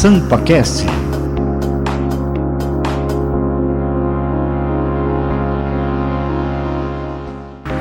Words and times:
SampaCast. 0.00 0.86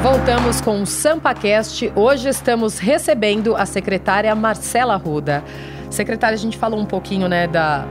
Voltamos 0.04 0.60
com 0.60 0.82
o 0.82 0.86
SampaCast. 0.86 1.94
Hoje 1.96 2.28
estamos 2.28 2.78
recebendo 2.78 3.56
a 3.56 3.66
secretária 3.66 4.36
Marcela 4.36 4.98
Ruda. 4.98 5.42
Secretária, 5.90 6.36
a 6.36 6.38
gente 6.38 6.58
falou 6.58 6.78
um 6.78 6.86
pouquinho 6.86 7.30
né, 7.30 7.48
da, 7.48 7.88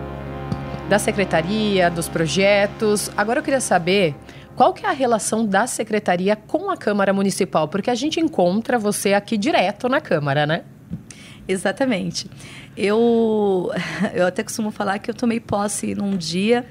da 0.91 0.99
secretaria, 0.99 1.91
dos 1.91 2.07
projetos. 2.07 3.11
Agora 3.17 3.39
eu 3.39 3.43
queria 3.43 3.63
saber 3.63 4.15
qual 4.55 4.75
que 4.75 4.85
é 4.85 4.91
a 4.91 4.93
relação 4.93 5.47
da 5.47 5.67
secretaria 5.67 6.37
com 6.37 6.71
a 6.71 6.77
Câmara 6.77 7.15
Municipal, 7.15 7.67
porque 7.67 7.89
a 7.89 7.95
gente 7.95 8.21
encontra 8.21 8.79
você 8.79 9.15
aqui 9.15 9.39
direto 9.39 9.89
na 9.89 10.03
Câmara, 10.03 10.47
né? 10.47 10.65
Exatamente. 11.49 12.31
Eu, 12.77 13.73
eu 14.15 14.27
até 14.27 14.45
costumo 14.45 14.71
falar 14.71 14.99
que 14.99 15.11
eu 15.11 15.15
tomei 15.15 15.41
posse 15.41 15.95
num 15.95 16.17
dia 16.17 16.65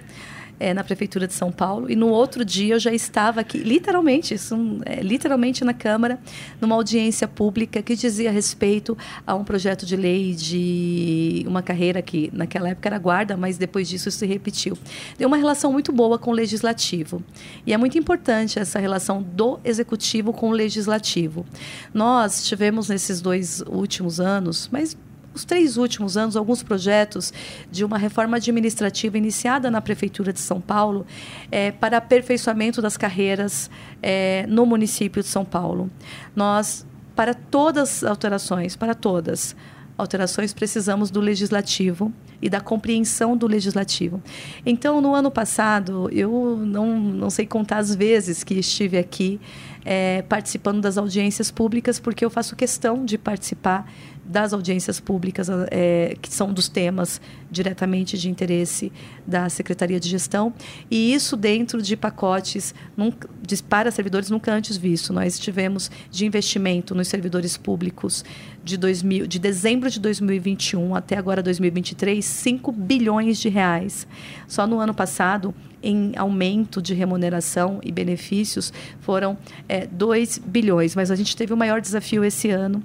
é, 0.60 0.74
na 0.74 0.84
prefeitura 0.84 1.28
de 1.28 1.34
São 1.34 1.52
Paulo 1.52 1.90
e 1.90 1.96
no 1.96 2.08
outro 2.08 2.44
dia 2.44 2.76
eu 2.76 2.80
já 2.80 2.92
estava 2.92 3.42
aqui, 3.42 3.58
literalmente, 3.60 4.34
isso, 4.34 4.56
é, 4.86 5.02
literalmente 5.02 5.64
na 5.64 5.74
Câmara, 5.74 6.20
numa 6.60 6.76
audiência 6.76 7.28
pública 7.28 7.82
que 7.82 7.96
dizia 7.96 8.32
respeito 8.32 8.98
a 9.26 9.36
um 9.36 9.44
projeto 9.44 9.86
de 9.86 9.96
lei 9.96 10.34
de 10.34 11.44
uma 11.48 11.62
carreira 11.62 12.02
que 12.02 12.30
naquela 12.34 12.70
época 12.70 12.90
era 12.90 12.98
guarda, 12.98 13.38
mas 13.38 13.58
depois 13.58 13.88
disso 13.88 14.10
se 14.12 14.26
repetiu. 14.26 14.78
Deu 15.18 15.28
uma 15.28 15.38
relação 15.38 15.72
muito 15.72 15.92
boa 15.92 16.18
com 16.18 16.32
o 16.32 16.34
legislativo 16.34 17.24
e 17.66 17.74
é 17.74 17.78
muito 17.78 17.98
importante 17.98 18.60
essa 18.60 18.80
relação 18.80 19.22
do 19.22 19.60
executivo 19.64 20.34
com 20.34 20.50
o 20.50 20.52
legislativo. 20.52 21.46
Nós 21.94 22.46
tivemos 22.46 22.90
nesses 22.90 23.22
dois 23.22 23.62
últimos 23.68 24.20
anos, 24.20 24.70
mas 24.72 24.98
os 25.38 25.46
três 25.46 25.78
últimos 25.78 26.18
anos, 26.18 26.36
alguns 26.36 26.64
projetos 26.64 27.32
de 27.72 27.86
uma 27.86 27.98
reforma 27.98 28.38
administrativa 28.38 29.18
iniciada 29.18 29.70
na 29.70 29.80
Prefeitura 29.80 30.34
de 30.34 30.40
São 30.40 30.60
Paulo 30.60 31.06
é, 31.52 31.72
para 31.72 31.98
aperfeiçoamento 31.98 32.82
das 32.82 32.98
carreiras 32.98 33.70
é, 34.02 34.46
no 34.48 34.66
município 34.66 35.22
de 35.22 35.30
São 35.30 35.46
Paulo. 35.46 35.90
Nós, 36.36 36.86
para 37.16 37.34
todas 37.36 38.04
as 38.04 38.10
alterações, 38.10 38.76
para 38.76 38.96
todas, 38.96 39.56
alterações 39.98 40.54
precisamos 40.54 41.10
do 41.10 41.20
legislativo 41.20 42.12
e 42.42 42.50
da 42.50 42.62
compreensão 42.62 43.36
do 43.36 43.48
legislativo. 43.48 44.22
Então, 44.66 45.02
no 45.02 45.16
ano 45.16 45.32
passado, 45.32 46.08
eu 46.12 46.58
não, 46.58 47.00
não 47.00 47.30
sei 47.30 47.46
contar 47.46 47.78
as 47.78 47.96
vezes 47.96 48.44
que 48.44 48.54
estive 48.56 48.98
aqui 48.98 49.40
é, 49.84 50.22
participando 50.24 50.82
das 50.82 50.98
audiências 50.98 51.50
públicas, 51.50 52.00
porque 52.00 52.24
eu 52.24 52.30
faço 52.30 52.56
questão 52.56 53.06
de 53.06 53.18
participar 53.18 53.90
das 54.28 54.54
audiências 54.54 55.00
públicas, 55.00 55.48
é, 55.72 56.16
que 56.22 56.32
são 56.32 56.52
dos 56.52 56.68
temas 56.68 57.22
diretamente 57.50 58.18
de 58.18 58.30
interesse 58.30 58.92
da 59.26 59.48
Secretaria 59.48 60.00
de 60.00 60.10
Gestão, 60.10 60.54
e 60.92 61.14
isso 61.14 61.38
dentro 61.38 61.82
de 61.82 61.96
pacotes 61.96 62.76
nunca, 62.96 63.30
de, 63.42 63.64
para 63.64 63.90
servidores 63.90 64.30
nunca 64.30 64.54
antes 64.54 64.76
visto. 64.76 65.14
Nós 65.14 65.40
tivemos 65.40 65.90
de 66.12 66.26
investimento 66.26 66.94
nos 66.94 67.08
servidores 67.08 67.56
públicos 67.56 68.26
de, 68.64 68.76
2000, 68.76 69.28
de 69.28 69.40
dezembro 69.40 69.90
de 69.90 70.00
2021 70.00 70.94
até 70.94 71.18
agora 71.18 71.42
2023, 71.42 72.24
5 72.24 72.72
bilhões 72.72 73.40
de 73.40 73.48
reais. 73.48 74.06
Só 74.46 74.68
no 74.68 74.80
ano 74.80 74.94
passado, 74.94 75.56
em 75.82 76.12
aumento 76.18 76.82
de 76.82 76.94
remuneração 76.94 77.80
e 77.82 77.92
benefícios, 77.92 78.74
foram 79.00 79.38
é, 79.70 79.88
2 79.88 80.40
bilhões. 80.40 80.96
Mas 80.96 81.12
a 81.12 81.16
gente 81.16 81.36
teve 81.36 81.54
o 81.54 81.58
maior 81.58 81.80
desafio 81.80 82.26
esse 82.26 82.50
ano 82.50 82.84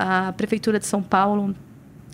a 0.00 0.32
Prefeitura 0.32 0.78
de 0.78 0.86
São 0.86 1.02
Paulo 1.02 1.54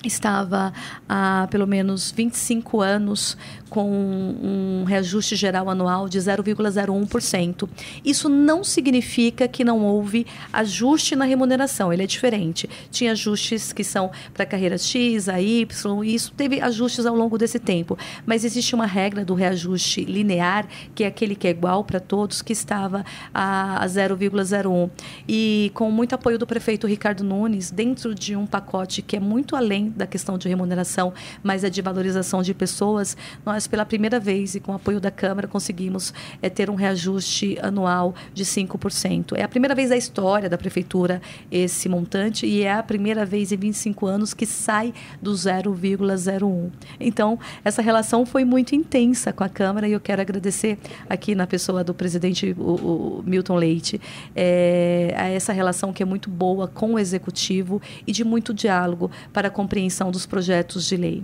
estava 0.07 0.73
há 1.09 1.47
pelo 1.51 1.67
menos 1.67 2.11
25 2.11 2.81
anos 2.81 3.37
com 3.69 3.91
um 3.91 4.85
reajuste 4.85 5.37
geral 5.37 5.69
anual 5.69 6.09
de 6.09 6.19
0,01%. 6.19 7.69
Isso 8.05 8.29
não 8.29 8.63
significa 8.65 9.49
que 9.49 9.65
não 9.65 9.85
houve 9.85 10.27
ajuste 10.53 11.17
na 11.17 11.25
remuneração, 11.25 11.93
ele 11.93 12.03
é 12.03 12.07
diferente. 12.07 12.69
Tinha 12.91 13.13
ajustes 13.13 13.73
que 13.73 13.85
são 13.85 14.11
para 14.33 14.47
carreira 14.47 14.79
X, 14.79 15.29
a 15.29 15.41
Y, 15.41 16.05
e 16.05 16.15
isso 16.15 16.33
teve 16.37 16.61
ajustes 16.61 17.07
ao 17.07 17.15
longo 17.15 17.37
desse 17.37 17.59
tempo. 17.59 17.99
Mas 18.25 18.45
existe 18.45 18.75
uma 18.75 18.87
regra 18.87 19.25
do 19.25 19.35
reajuste 19.35 20.05
linear, 20.05 20.67
que 20.95 21.05
é 21.05 21.07
aquele 21.07 21.35
que 21.35 21.47
é 21.47 21.51
igual 21.51 21.85
para 21.85 22.01
todos, 22.01 22.43
que 22.43 22.53
estava 22.53 23.05
a, 23.35 23.83
a 23.83 23.87
0,01. 23.87 24.91
E 25.29 25.71
com 25.75 25.91
muito 25.91 26.15
apoio 26.15 26.39
do 26.39 26.47
prefeito 26.47 26.87
Ricardo 26.87 27.25
Nunes, 27.25 27.71
dentro 27.71 28.15
de 28.15 28.37
um 28.37 28.47
pacote 28.47 29.03
que 29.03 29.17
é 29.17 29.21
muito 29.21 29.57
além 29.57 29.89
da 29.97 30.07
questão 30.07 30.37
de 30.37 30.49
remuneração, 30.49 31.13
mas 31.43 31.65
é 31.65 31.71
de 31.71 31.81
valorização 31.83 32.43
de 32.43 32.53
pessoas, 32.55 33.17
nós, 33.45 33.67
pela 33.67 33.85
primeira 33.85 34.21
vez 34.21 34.55
e 34.55 34.61
com 34.61 34.73
o 34.73 34.75
apoio 34.75 35.01
da 35.01 35.11
Câmara, 35.11 35.49
conseguimos 35.49 36.13
é, 36.43 36.49
ter 36.49 36.71
um 36.71 36.75
reajuste 36.75 37.59
anual 37.63 38.15
de 38.35 38.45
5%. 38.45 39.37
É 39.37 39.43
a 39.43 39.49
primeira 39.49 39.75
vez 39.75 39.91
da 39.91 39.97
história 39.97 40.49
da 40.49 40.59
Prefeitura 40.59 41.21
esse 41.51 41.89
montante 41.89 42.47
e 42.47 42.63
é 42.63 42.73
a 42.73 42.83
primeira 42.83 43.25
vez 43.25 43.53
em 43.53 43.57
25 43.57 44.07
anos 44.07 44.35
que 44.35 44.47
sai 44.47 44.93
do 45.21 45.33
0,01. 45.33 46.71
Então, 47.01 47.39
essa 47.65 47.83
relação 47.83 48.27
foi 48.27 48.45
muito 48.45 48.75
intensa 48.75 49.33
com 49.33 49.45
a 49.45 49.49
Câmara 49.49 49.89
e 49.89 49.93
eu 49.93 50.01
quero 50.01 50.21
agradecer 50.21 50.79
aqui 51.09 51.35
na 51.35 51.47
pessoa 51.47 51.83
do 51.83 51.95
presidente 51.95 52.55
o, 52.59 53.21
o 53.21 53.23
Milton 53.25 53.57
Leite 53.57 54.01
é, 54.35 55.15
a 55.17 55.29
essa 55.29 55.53
relação 55.53 55.93
que 55.93 56.03
é 56.03 56.07
muito 56.07 56.29
boa 56.31 56.69
com 56.69 56.95
o 56.95 56.99
Executivo 56.99 57.81
e 58.07 58.13
de 58.13 58.25
muito 58.25 58.53
diálogo 58.53 59.11
para 59.33 59.49
a 59.49 59.51
compreensão 59.77 60.11
dos 60.11 60.25
projetos 60.25 60.87
de 60.87 60.97
lei. 60.97 61.23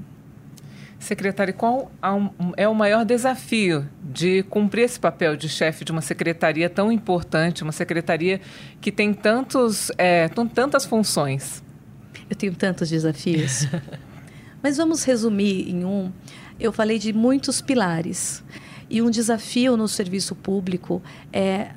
Secretário, 0.99 1.55
qual 1.55 1.91
é 2.57 2.69
o 2.69 2.75
maior 2.75 3.05
desafio 3.05 3.89
de 4.05 4.43
cumprir 4.45 4.85
esse 4.85 5.01
papel 5.01 5.37
de 5.37 5.49
chefe 5.49 5.85
de 5.85 5.91
uma 5.91 6.03
secretaria 6.03 6.69
tão 6.69 6.93
importante, 6.93 7.62
uma 7.62 7.73
secretaria 7.73 8.41
que 8.81 8.93
tem 8.93 9.15
tantos, 9.15 9.91
é, 9.97 10.29
tantas 10.29 10.85
funções? 10.85 11.62
Eu 12.29 12.37
tenho 12.37 12.55
tantos 12.55 12.91
desafios. 12.91 13.67
Mas 14.62 14.77
vamos 14.77 15.03
resumir 15.03 15.71
em 15.71 15.85
um. 15.85 16.12
Eu 16.61 16.73
falei 16.73 16.99
de 16.99 17.12
muitos 17.12 17.62
pilares. 17.62 18.45
E 18.89 19.01
um 19.01 19.11
desafio 19.11 19.77
no 19.79 19.89
serviço 19.89 20.35
público 20.35 21.03
é 21.33 21.71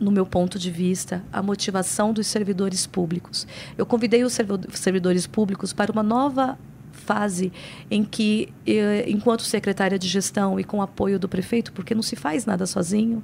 no 0.00 0.10
meu 0.10 0.24
ponto 0.24 0.58
de 0.58 0.70
vista, 0.70 1.22
a 1.32 1.42
motivação 1.42 2.12
dos 2.12 2.26
servidores 2.26 2.86
públicos. 2.86 3.46
Eu 3.76 3.84
convidei 3.84 4.22
os 4.22 4.36
servidores 4.74 5.26
públicos 5.26 5.72
para 5.72 5.90
uma 5.90 6.02
nova 6.02 6.58
fase 6.92 7.52
em 7.90 8.04
que, 8.04 8.52
eh, 8.66 9.04
enquanto 9.08 9.42
secretária 9.42 9.98
de 9.98 10.06
gestão 10.06 10.60
e 10.60 10.64
com 10.64 10.82
apoio 10.82 11.18
do 11.18 11.28
prefeito, 11.28 11.72
porque 11.72 11.94
não 11.94 12.02
se 12.02 12.16
faz 12.16 12.44
nada 12.44 12.66
sozinho, 12.66 13.22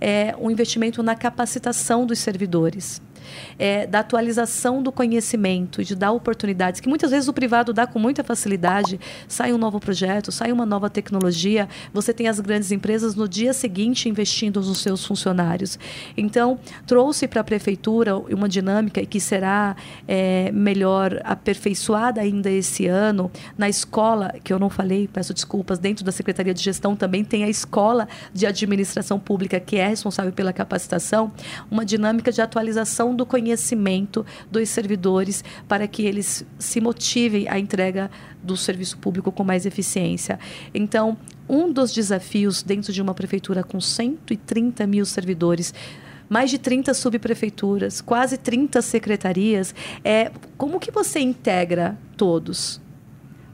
é 0.00 0.34
um 0.38 0.50
investimento 0.50 1.02
na 1.02 1.14
capacitação 1.14 2.04
dos 2.06 2.18
servidores 2.18 3.00
é, 3.58 3.86
da 3.86 4.00
atualização 4.00 4.82
do 4.82 4.90
conhecimento 4.90 5.84
de 5.84 5.94
dar 5.94 6.12
oportunidades, 6.12 6.80
que 6.80 6.88
muitas 6.88 7.10
vezes 7.10 7.28
o 7.28 7.32
privado 7.32 7.72
dá 7.72 7.86
com 7.86 7.98
muita 7.98 8.22
facilidade. 8.24 8.98
Sai 9.28 9.52
um 9.52 9.58
novo 9.58 9.78
projeto, 9.80 10.32
sai 10.32 10.52
uma 10.52 10.66
nova 10.66 10.88
tecnologia, 10.88 11.68
você 11.92 12.12
tem 12.12 12.28
as 12.28 12.40
grandes 12.40 12.72
empresas 12.72 13.14
no 13.14 13.28
dia 13.28 13.52
seguinte 13.52 14.08
investindo 14.08 14.60
nos 14.60 14.78
seus 14.78 15.04
funcionários. 15.04 15.78
Então, 16.16 16.58
trouxe 16.86 17.26
para 17.28 17.40
a 17.40 17.44
prefeitura 17.44 18.16
uma 18.16 18.48
dinâmica 18.48 19.04
que 19.04 19.20
será 19.20 19.76
é, 20.06 20.50
melhor 20.52 21.20
aperfeiçoada 21.24 22.20
ainda 22.20 22.50
esse 22.50 22.86
ano. 22.86 23.30
Na 23.56 23.68
escola, 23.68 24.34
que 24.42 24.52
eu 24.52 24.58
não 24.58 24.70
falei, 24.70 25.08
peço 25.08 25.32
desculpas, 25.32 25.78
dentro 25.78 26.04
da 26.04 26.12
Secretaria 26.12 26.54
de 26.54 26.62
Gestão 26.62 26.94
também 26.96 27.24
tem 27.24 27.44
a 27.44 27.48
Escola 27.48 28.08
de 28.32 28.46
Administração 28.46 29.18
Pública, 29.18 29.58
que 29.60 29.76
é 29.76 29.86
responsável 29.86 30.32
pela 30.32 30.52
capacitação, 30.52 31.32
uma 31.70 31.84
dinâmica 31.84 32.30
de 32.30 32.40
atualização 32.40 33.11
do 33.14 33.26
conhecimento 33.26 34.24
dos 34.50 34.68
servidores 34.68 35.44
para 35.68 35.86
que 35.86 36.04
eles 36.04 36.44
se 36.58 36.80
motivem 36.80 37.48
à 37.48 37.58
entrega 37.58 38.10
do 38.42 38.56
serviço 38.56 38.98
público 38.98 39.30
com 39.30 39.44
mais 39.44 39.66
eficiência. 39.66 40.38
Então, 40.74 41.16
um 41.48 41.72
dos 41.72 41.92
desafios 41.92 42.62
dentro 42.62 42.92
de 42.92 43.02
uma 43.02 43.14
prefeitura 43.14 43.62
com 43.62 43.80
130 43.80 44.86
mil 44.86 45.04
servidores 45.04 45.74
mais 46.28 46.50
de 46.50 46.58
30 46.58 46.94
subprefeituras, 46.94 48.00
quase 48.00 48.38
30 48.38 48.80
secretarias, 48.80 49.74
é 50.02 50.32
como 50.56 50.80
que 50.80 50.90
você 50.90 51.20
integra 51.20 51.98
todos? 52.16 52.80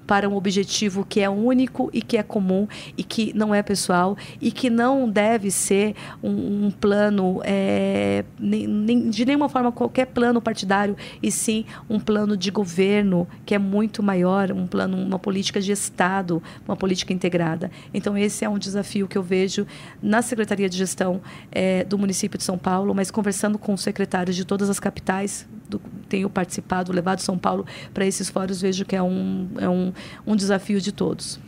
Para 0.09 0.27
um 0.27 0.35
objetivo 0.37 1.05
que 1.05 1.21
é 1.21 1.29
único 1.29 1.91
e 1.93 2.01
que 2.01 2.17
é 2.17 2.23
comum 2.23 2.67
e 2.97 3.05
que 3.05 3.31
não 3.35 3.55
é 3.55 3.63
pessoal 3.63 4.17
e 4.41 4.51
que 4.51 4.71
não 4.71 5.07
deve 5.07 5.51
ser 5.51 5.95
um, 6.23 6.67
um 6.67 6.71
plano 6.71 7.43
é, 7.45 8.25
nem, 8.41 9.11
de 9.11 9.27
nenhuma 9.27 9.51
forma 9.51 9.71
qualquer 9.71 10.07
plano 10.07 10.41
partidário 10.41 10.97
e 11.23 11.31
sim 11.31 11.67
um 11.91 12.01
plano 12.01 12.39
de 12.39 12.51
governo 12.51 13.29
que 13.45 13.55
é 13.55 13.59
muito 13.59 14.03
maior, 14.03 14.51
um 14.51 14.67
plano, 14.67 14.97
uma 14.97 15.19
política 15.19 15.61
de 15.61 15.73
Estado, 15.73 16.43
uma 16.67 16.75
política 16.75 17.13
integrada. 17.13 17.71
Então 17.93 18.17
esse 18.17 18.47
é 18.47 18.49
um 18.49 18.59
desafio 18.59 19.07
que 19.07 19.19
eu 19.19 19.23
vejo 19.23 19.67
na 20.01 20.23
Secretaria 20.23 20.71
de 20.71 20.79
Gestão 20.79 21.21
é, 21.53 21.85
do 21.85 21.99
município 21.99 22.39
de 22.39 22.45
São 22.45 22.57
Paulo, 22.57 22.95
mas 22.95 23.11
conversando 23.11 23.59
com 23.59 23.75
os 23.75 23.83
secretários 23.83 24.35
de 24.35 24.47
todas 24.47 24.71
as 24.71 24.81
capitais 24.81 25.47
do, 25.69 25.79
tenho 26.09 26.31
participado, 26.31 26.93
levado 26.93 27.21
São 27.21 27.39
Paulo 27.39 27.67
para 27.93 28.07
esses 28.07 28.31
fóruns, 28.31 28.61
vejo 28.61 28.85
que 28.85 28.97
é 28.97 29.03
um, 29.03 29.49
é 29.59 29.69
um, 29.69 29.93
um 30.27 30.37
desafio 30.37 30.81
de 30.81 30.93
todos. 30.93 31.39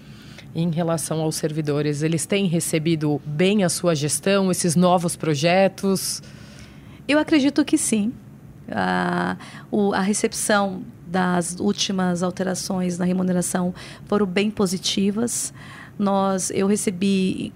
Em 0.55 0.70
relação 0.70 1.20
aos 1.20 1.37
servidores, 1.37 2.02
eles 2.02 2.26
têm 2.26 2.47
recebido 2.47 3.20
bem 3.25 3.62
a 3.62 3.69
sua 3.69 3.94
gestão, 3.94 4.50
esses 4.50 4.75
novos 4.75 5.14
projetos? 5.14 6.23
Eu 7.06 7.19
acredito 7.19 7.64
que 7.64 7.79
sim. 7.79 8.12
A, 8.69 9.37
o, 9.70 9.93
a 9.93 10.00
recepção 10.00 10.82
das 11.06 11.56
últimas 11.58 12.23
alterações 12.23 12.99
na 12.99 13.05
remuneração 13.05 13.75
foram 14.06 14.26
bem 14.26 14.50
positivas. 14.50 15.52
Nós, 15.99 16.50
eu 16.50 16.67
recebi 16.67 17.52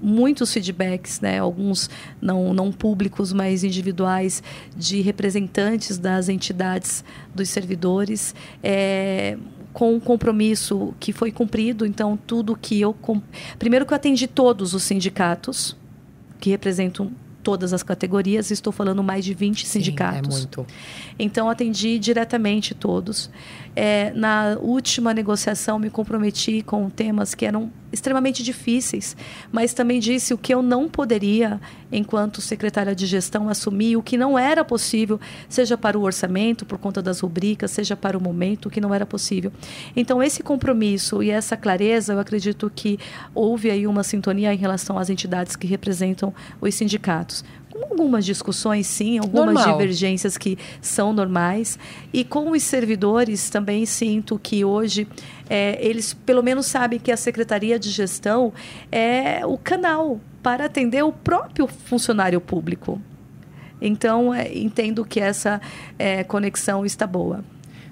muitos 0.00 0.52
feedbacks, 0.52 1.20
né, 1.20 1.38
alguns 1.38 1.90
não, 2.20 2.54
não 2.54 2.72
públicos, 2.72 3.32
mas 3.32 3.62
individuais, 3.62 4.42
de 4.76 5.00
representantes 5.00 5.98
das 5.98 6.28
entidades 6.28 7.04
dos 7.34 7.48
servidores. 7.48 8.34
É, 8.62 9.36
com 9.72 9.94
um 9.94 10.00
compromisso 10.00 10.94
que 10.98 11.12
foi 11.12 11.30
cumprido, 11.30 11.86
então 11.86 12.18
tudo 12.26 12.56
que 12.56 12.80
eu 12.80 12.96
primeiro 13.58 13.86
que 13.86 13.92
eu 13.92 13.96
atendi 13.96 14.26
todos 14.26 14.74
os 14.74 14.82
sindicatos 14.82 15.76
que 16.40 16.50
representam 16.50 17.12
todas 17.42 17.72
as 17.72 17.82
categorias, 17.82 18.50
estou 18.50 18.72
falando 18.72 19.02
mais 19.02 19.24
de 19.24 19.34
20 19.34 19.66
Sim, 19.66 19.72
sindicatos. 19.72 20.36
É 20.36 20.38
muito. 20.40 20.66
Então, 21.18 21.48
atendi 21.48 21.98
diretamente 21.98 22.74
todos. 22.74 23.30
É, 23.82 24.12
na 24.14 24.58
última 24.60 25.14
negociação, 25.14 25.78
me 25.78 25.88
comprometi 25.88 26.60
com 26.60 26.90
temas 26.90 27.34
que 27.34 27.46
eram 27.46 27.72
extremamente 27.90 28.42
difíceis, 28.42 29.16
mas 29.50 29.72
também 29.72 29.98
disse 29.98 30.34
o 30.34 30.38
que 30.38 30.52
eu 30.52 30.60
não 30.60 30.86
poderia, 30.86 31.58
enquanto 31.90 32.42
secretária 32.42 32.94
de 32.94 33.06
gestão, 33.06 33.48
assumir, 33.48 33.96
o 33.96 34.02
que 34.02 34.18
não 34.18 34.38
era 34.38 34.62
possível, 34.62 35.18
seja 35.48 35.78
para 35.78 35.98
o 35.98 36.02
orçamento, 36.02 36.66
por 36.66 36.76
conta 36.76 37.00
das 37.00 37.20
rubricas, 37.20 37.70
seja 37.70 37.96
para 37.96 38.18
o 38.18 38.20
momento, 38.20 38.66
o 38.66 38.70
que 38.70 38.82
não 38.82 38.92
era 38.92 39.06
possível. 39.06 39.50
Então, 39.96 40.22
esse 40.22 40.42
compromisso 40.42 41.22
e 41.22 41.30
essa 41.30 41.56
clareza, 41.56 42.12
eu 42.12 42.20
acredito 42.20 42.70
que 42.76 42.98
houve 43.34 43.70
aí 43.70 43.86
uma 43.86 44.02
sintonia 44.04 44.52
em 44.52 44.58
relação 44.58 44.98
às 44.98 45.08
entidades 45.08 45.56
que 45.56 45.66
representam 45.66 46.34
os 46.60 46.74
sindicatos 46.74 47.42
algumas 47.82 48.24
discussões, 48.24 48.86
sim, 48.86 49.18
algumas 49.18 49.54
Normal. 49.54 49.78
divergências 49.78 50.36
que 50.36 50.58
são 50.80 51.12
normais. 51.12 51.78
E 52.12 52.24
com 52.24 52.50
os 52.50 52.62
servidores 52.62 53.50
também 53.50 53.86
sinto 53.86 54.38
que 54.38 54.64
hoje 54.64 55.06
é, 55.48 55.78
eles 55.84 56.14
pelo 56.14 56.42
menos 56.42 56.66
sabem 56.66 56.98
que 56.98 57.12
a 57.12 57.16
Secretaria 57.16 57.78
de 57.78 57.90
Gestão 57.90 58.52
é 58.90 59.44
o 59.46 59.56
canal 59.58 60.20
para 60.42 60.66
atender 60.66 61.02
o 61.02 61.12
próprio 61.12 61.66
funcionário 61.66 62.40
público. 62.40 63.00
Então, 63.80 64.34
é, 64.34 64.52
entendo 64.56 65.04
que 65.04 65.20
essa 65.20 65.60
é, 65.98 66.22
conexão 66.24 66.84
está 66.84 67.06
boa. 67.06 67.42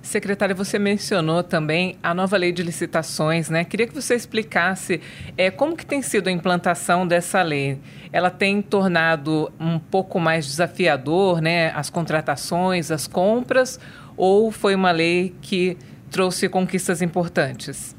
Secretária, 0.01 0.55
você 0.55 0.79
mencionou 0.79 1.43
também 1.43 1.97
a 2.03 2.15
nova 2.15 2.37
lei 2.37 2.53
de 2.53 2.63
licitações, 2.63 3.51
né? 3.51 3.65
Queria 3.65 3.87
que 3.87 3.95
você 3.95 4.15
explicasse 4.15 5.01
é, 5.37 5.51
como 5.51 5.77
que 5.77 5.85
tem 5.85 6.01
sido 6.03 6.29
a 6.29 6.31
implantação 6.31 7.07
dessa 7.07 7.43
lei. 7.43 7.79
Ela 8.13 8.31
tem 8.31 8.63
tornado 8.63 9.53
um 9.59 9.79
pouco 9.79 10.19
mais 10.19 10.47
desafiador, 10.47 11.41
né, 11.41 11.71
as 11.75 11.91
contratações, 11.91 12.91
as 12.91 13.07
compras, 13.07 13.79
ou 14.17 14.51
foi 14.51 14.75
uma 14.75 14.91
lei 14.91 15.35
que 15.43 15.77
trouxe 16.11 16.49
conquistas 16.49 17.03
importantes? 17.03 17.97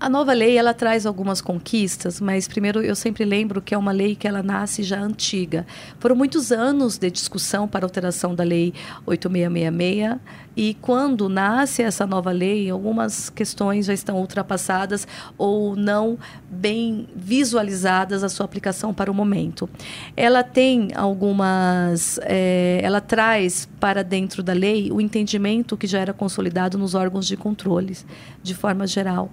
A 0.00 0.08
nova 0.08 0.32
lei 0.32 0.56
ela 0.56 0.72
traz 0.72 1.04
algumas 1.04 1.40
conquistas, 1.40 2.20
mas 2.20 2.46
primeiro 2.46 2.80
eu 2.80 2.94
sempre 2.94 3.24
lembro 3.24 3.60
que 3.60 3.74
é 3.74 3.78
uma 3.78 3.90
lei 3.90 4.14
que 4.14 4.28
ela 4.28 4.44
nasce 4.44 4.84
já 4.84 5.00
antiga. 5.00 5.66
Foram 5.98 6.14
muitos 6.14 6.52
anos 6.52 6.98
de 6.98 7.10
discussão 7.10 7.66
para 7.66 7.84
alteração 7.84 8.32
da 8.32 8.44
lei 8.44 8.72
8666 9.04 10.20
e 10.58 10.74
quando 10.74 11.28
nasce 11.28 11.84
essa 11.84 12.04
nova 12.04 12.32
lei, 12.32 12.68
algumas 12.68 13.30
questões 13.30 13.86
já 13.86 13.94
estão 13.94 14.16
ultrapassadas 14.18 15.06
ou 15.38 15.76
não 15.76 16.18
bem 16.50 17.06
visualizadas 17.14 18.24
a 18.24 18.28
sua 18.28 18.44
aplicação 18.44 18.92
para 18.92 19.08
o 19.08 19.14
momento. 19.14 19.70
Ela 20.16 20.42
tem 20.42 20.88
algumas, 20.96 22.18
é, 22.24 22.80
ela 22.82 23.00
traz 23.00 23.68
para 23.78 24.02
dentro 24.02 24.42
da 24.42 24.52
lei 24.52 24.90
o 24.90 25.00
entendimento 25.00 25.76
que 25.76 25.86
já 25.86 26.00
era 26.00 26.12
consolidado 26.12 26.76
nos 26.76 26.92
órgãos 26.92 27.28
de 27.28 27.36
controle, 27.36 27.96
de 28.42 28.52
forma 28.52 28.84
geral. 28.84 29.30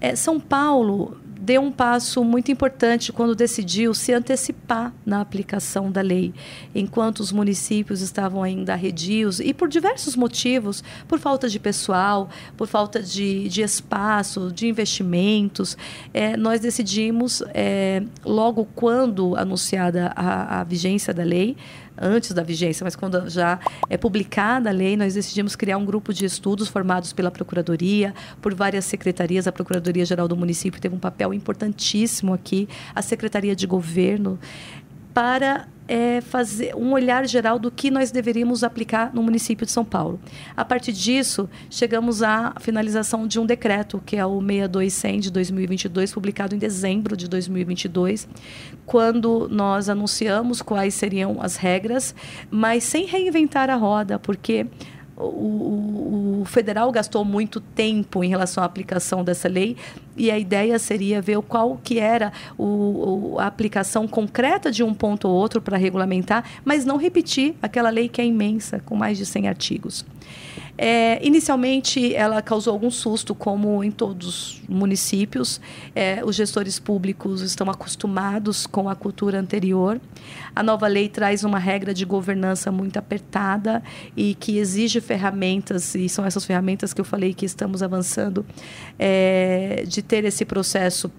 É, 0.00 0.16
São 0.16 0.40
Paulo 0.40 1.18
deu 1.40 1.60
um 1.60 1.70
passo 1.70 2.24
muito 2.24 2.50
importante 2.50 3.12
quando 3.12 3.34
decidiu 3.34 3.92
se 3.94 4.12
antecipar 4.12 4.92
na 5.04 5.20
aplicação 5.20 5.90
da 5.90 6.00
lei, 6.00 6.32
enquanto 6.74 7.20
os 7.20 7.32
municípios 7.32 8.00
estavam 8.00 8.42
ainda 8.42 8.72
arredios 8.72 9.40
e 9.40 9.52
por 9.52 9.68
diversos 9.68 10.16
motivos, 10.16 10.82
por 11.06 11.18
falta 11.18 11.48
de 11.48 11.58
pessoal, 11.58 12.28
por 12.56 12.66
falta 12.66 13.02
de, 13.02 13.48
de 13.48 13.62
espaço, 13.62 14.50
de 14.52 14.66
investimentos, 14.66 15.76
é, 16.12 16.36
nós 16.36 16.60
decidimos, 16.60 17.42
é, 17.52 18.02
logo 18.24 18.66
quando 18.74 19.36
anunciada 19.36 20.12
a, 20.16 20.60
a 20.60 20.64
vigência 20.64 21.12
da 21.12 21.22
lei, 21.22 21.56
antes 21.96 22.32
da 22.32 22.42
vigência, 22.42 22.84
mas 22.84 22.96
quando 22.96 23.28
já 23.28 23.58
é 23.88 23.96
publicada 23.96 24.70
a 24.70 24.72
lei, 24.72 24.96
nós 24.96 25.14
decidimos 25.14 25.56
criar 25.56 25.78
um 25.78 25.84
grupo 25.84 26.12
de 26.12 26.24
estudos 26.24 26.68
formados 26.68 27.12
pela 27.12 27.30
Procuradoria, 27.30 28.14
por 28.40 28.54
várias 28.54 28.84
secretarias. 28.84 29.46
A 29.46 29.52
Procuradoria-Geral 29.52 30.28
do 30.28 30.36
município 30.36 30.80
teve 30.80 30.94
um 30.94 30.98
papel 30.98 31.32
importantíssimo 31.32 32.34
aqui, 32.34 32.68
a 32.94 33.02
Secretaria 33.02 33.54
de 33.54 33.66
Governo, 33.66 34.38
para 35.12 35.68
é, 35.86 36.20
fazer 36.20 36.74
um 36.74 36.92
olhar 36.92 37.26
geral 37.26 37.58
do 37.58 37.70
que 37.70 37.90
nós 37.90 38.10
deveríamos 38.10 38.64
aplicar 38.64 39.12
no 39.14 39.22
município 39.22 39.66
de 39.66 39.72
São 39.72 39.84
Paulo. 39.84 40.18
A 40.56 40.64
partir 40.64 40.92
disso, 40.92 41.48
chegamos 41.68 42.22
à 42.22 42.54
finalização 42.60 43.26
de 43.26 43.38
um 43.38 43.46
decreto, 43.46 44.02
que 44.04 44.16
é 44.16 44.24
o 44.24 44.40
62100 44.40 45.20
de 45.20 45.30
2022, 45.30 46.12
publicado 46.12 46.54
em 46.54 46.58
dezembro 46.58 47.16
de 47.16 47.28
2022, 47.28 48.28
quando 48.86 49.48
nós 49.50 49.88
anunciamos 49.88 50.62
quais 50.62 50.94
seriam 50.94 51.40
as 51.40 51.56
regras, 51.56 52.14
mas 52.50 52.84
sem 52.84 53.06
reinventar 53.06 53.68
a 53.68 53.76
roda, 53.76 54.18
porque 54.18 54.66
o, 55.16 56.40
o, 56.40 56.44
federal 56.44 56.90
gastou 56.90 57.24
muito 57.24 57.60
tempo 57.60 58.24
em 58.24 58.28
relação 58.28 58.62
à 58.62 58.66
aplicação 58.66 59.22
dessa 59.22 59.48
lei 59.48 59.76
e 60.16 60.30
a 60.30 60.38
ideia 60.38 60.78
seria 60.78 61.20
ver 61.20 61.40
qual 61.42 61.78
que 61.82 61.98
era 61.98 62.32
o, 62.58 63.36
a 63.38 63.46
aplicação 63.46 64.08
concreta 64.08 64.70
de 64.70 64.82
um 64.82 64.92
ponto 64.92 65.28
ou 65.28 65.34
outro 65.34 65.60
para 65.60 65.76
regulamentar, 65.76 66.44
mas 66.64 66.84
não 66.84 66.96
repetir 66.96 67.54
aquela 67.62 67.90
lei 67.90 68.08
que 68.08 68.20
é 68.20 68.24
imensa, 68.24 68.80
com 68.84 68.96
mais 68.96 69.16
de 69.16 69.26
100 69.26 69.48
artigos. 69.48 70.04
É, 70.76 71.24
inicialmente, 71.24 72.14
ela 72.14 72.42
causou 72.42 72.72
algum 72.72 72.90
susto, 72.90 73.34
como 73.34 73.82
em 73.84 73.90
todos 73.90 74.26
os 74.26 74.62
municípios. 74.68 75.60
É, 75.94 76.22
os 76.24 76.34
gestores 76.34 76.78
públicos 76.78 77.42
estão 77.42 77.70
acostumados 77.70 78.66
com 78.66 78.88
a 78.88 78.94
cultura 78.94 79.38
anterior. 79.38 80.00
A 80.54 80.62
nova 80.62 80.86
lei 80.86 81.08
traz 81.08 81.44
uma 81.44 81.58
regra 81.58 81.94
de 81.94 82.04
governança 82.04 82.72
muito 82.72 82.96
apertada 82.96 83.82
e 84.16 84.34
que 84.34 84.58
exige 84.58 85.00
ferramentas, 85.00 85.94
e 85.94 86.08
são 86.08 86.24
essas 86.24 86.44
ferramentas 86.44 86.92
que 86.92 87.00
eu 87.00 87.04
falei 87.04 87.34
que 87.34 87.46
estamos 87.46 87.82
avançando, 87.82 88.44
é, 88.98 89.84
de 89.86 90.02
ter 90.02 90.24
esse 90.24 90.44
processo 90.44 91.10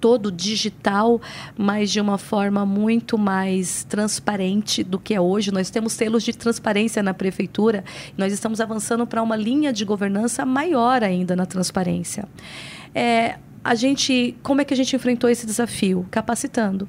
todo 0.00 0.30
digital, 0.30 1.20
mas 1.56 1.90
de 1.90 2.00
uma 2.00 2.18
forma 2.18 2.64
muito 2.64 3.18
mais 3.18 3.84
transparente 3.84 4.82
do 4.82 4.98
que 4.98 5.14
é 5.14 5.20
hoje. 5.20 5.52
Nós 5.52 5.70
temos 5.70 5.92
selos 5.92 6.22
de 6.22 6.32
transparência 6.32 7.02
na 7.02 7.14
prefeitura, 7.14 7.84
nós 8.16 8.32
estamos 8.32 8.60
avançando 8.60 9.06
para 9.06 9.22
uma 9.22 9.36
linha 9.36 9.72
de 9.72 9.84
governança 9.84 10.44
maior 10.44 11.02
ainda 11.02 11.34
na 11.34 11.46
transparência. 11.46 12.28
É, 12.94 13.38
a 13.62 13.74
gente, 13.74 14.36
como 14.42 14.60
é 14.60 14.64
que 14.64 14.72
a 14.72 14.76
gente 14.76 14.94
enfrentou 14.94 15.28
esse 15.28 15.46
desafio? 15.46 16.06
Capacitando. 16.10 16.88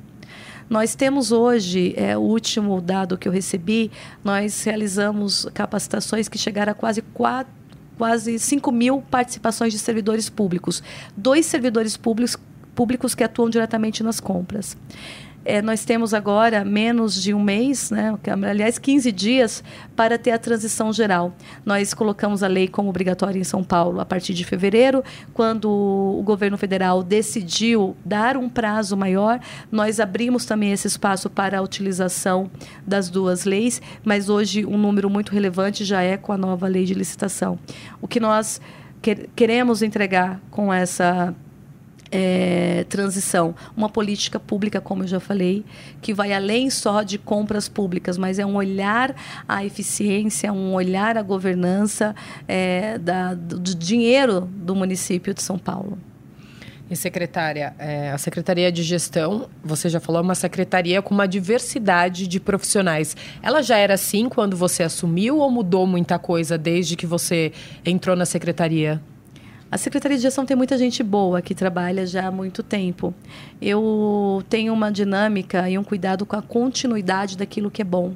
Nós 0.69 0.93
temos 0.93 1.31
hoje, 1.31 1.95
é, 1.97 2.15
o 2.15 2.21
último 2.21 2.79
dado 2.79 3.17
que 3.17 3.27
eu 3.27 3.31
recebi, 3.31 3.89
nós 4.23 4.63
realizamos 4.63 5.47
capacitações 5.53 6.29
que 6.29 6.37
chegaram 6.37 6.71
a 6.71 6.75
quase 6.75 7.01
quatro 7.01 7.59
quase 7.99 8.39
5 8.39 8.71
mil 8.71 9.01
participações 9.01 9.73
de 9.73 9.79
servidores 9.79 10.29
públicos. 10.29 10.81
Dois 11.17 11.45
servidores 11.45 11.97
públicos 11.97 12.37
públicos 12.79 13.13
que 13.13 13.25
atuam 13.25 13.49
diretamente 13.49 14.01
nas 14.01 14.21
compras. 14.21 14.77
É, 15.43 15.61
nós 15.61 15.83
temos 15.83 16.13
agora 16.13 16.63
menos 16.63 17.21
de 17.21 17.33
um 17.33 17.43
mês, 17.43 17.91
né, 17.91 18.17
aliás, 18.49 18.79
15 18.79 19.11
dias, 19.11 19.61
para 19.97 20.17
ter 20.17 20.31
a 20.31 20.37
transição 20.37 20.93
geral. 20.93 21.33
Nós 21.65 21.93
colocamos 21.93 22.41
a 22.41 22.47
lei 22.47 22.69
como 22.69 22.87
obrigatória 22.87 23.37
em 23.37 23.43
São 23.43 23.65
Paulo 23.65 23.99
a 23.99 24.05
partir 24.05 24.33
de 24.33 24.45
fevereiro. 24.45 25.03
Quando 25.33 25.69
o 25.69 26.23
governo 26.23 26.57
federal 26.57 27.03
decidiu 27.03 27.97
dar 28.05 28.37
um 28.37 28.47
prazo 28.47 28.95
maior, 28.95 29.41
nós 29.69 29.99
abrimos 29.99 30.45
também 30.45 30.71
esse 30.71 30.87
espaço 30.87 31.29
para 31.29 31.59
a 31.59 31.61
utilização 31.61 32.49
das 32.87 33.09
duas 33.09 33.43
leis, 33.43 33.81
mas 34.05 34.29
hoje 34.29 34.65
um 34.65 34.77
número 34.77 35.09
muito 35.09 35.33
relevante 35.33 35.83
já 35.83 36.01
é 36.01 36.15
com 36.15 36.31
a 36.31 36.37
nova 36.37 36.65
lei 36.65 36.85
de 36.85 36.93
licitação. 36.93 37.59
O 38.01 38.07
que 38.07 38.21
nós 38.21 38.61
queremos 39.35 39.81
entregar 39.81 40.39
com 40.49 40.73
essa 40.73 41.35
é, 42.11 42.85
transição, 42.89 43.55
uma 43.75 43.89
política 43.89 44.39
pública, 44.39 44.81
como 44.81 45.03
eu 45.03 45.07
já 45.07 45.19
falei, 45.19 45.63
que 46.01 46.13
vai 46.13 46.33
além 46.33 46.69
só 46.69 47.03
de 47.03 47.17
compras 47.17 47.69
públicas, 47.69 48.17
mas 48.17 48.39
é 48.39 48.45
um 48.45 48.55
olhar 48.55 49.15
à 49.47 49.63
eficiência, 49.63 50.51
um 50.51 50.73
olhar 50.73 51.17
à 51.17 51.21
governança 51.21 52.15
é, 52.47 52.97
da, 52.97 53.33
do 53.33 53.75
dinheiro 53.75 54.41
do 54.41 54.75
município 54.75 55.33
de 55.33 55.41
São 55.41 55.57
Paulo. 55.57 55.97
E 56.89 56.95
secretária, 56.95 57.75
é, 57.77 58.09
a 58.09 58.17
Secretaria 58.17 58.71
de 58.71 58.81
Gestão, 58.81 59.47
você 59.63 59.87
já 59.87 59.99
falou, 59.99 60.21
é 60.21 60.23
uma 60.23 60.33
secretaria 60.33 61.03
com 61.03 61.13
uma 61.13 61.27
diversidade 61.27 62.27
de 62.27 62.39
profissionais. 62.39 63.15
Ela 63.43 63.61
já 63.61 63.77
era 63.77 63.93
assim 63.93 64.27
quando 64.27 64.57
você 64.57 64.81
assumiu 64.81 65.37
ou 65.37 65.51
mudou 65.51 65.85
muita 65.85 66.17
coisa 66.17 66.57
desde 66.57 66.95
que 66.95 67.05
você 67.05 67.51
entrou 67.85 68.15
na 68.15 68.25
secretaria? 68.25 68.99
A 69.71 69.77
Secretaria 69.77 70.17
de 70.17 70.23
Gestão 70.23 70.47
tem 70.47 70.57
muita 70.57 70.75
gente 70.79 71.03
boa 71.03 71.43
que 71.43 71.53
trabalha 71.53 72.03
já 72.07 72.27
há 72.27 72.31
muito 72.31 72.63
tempo. 72.63 73.13
Eu 73.61 74.43
tenho 74.49 74.73
uma 74.73 74.91
dinâmica 74.91 75.69
e 75.69 75.77
um 75.77 75.83
cuidado 75.83 76.25
com 76.25 76.35
a 76.35 76.41
continuidade 76.41 77.37
daquilo 77.37 77.69
que 77.69 77.83
é 77.83 77.85
bom. 77.85 78.15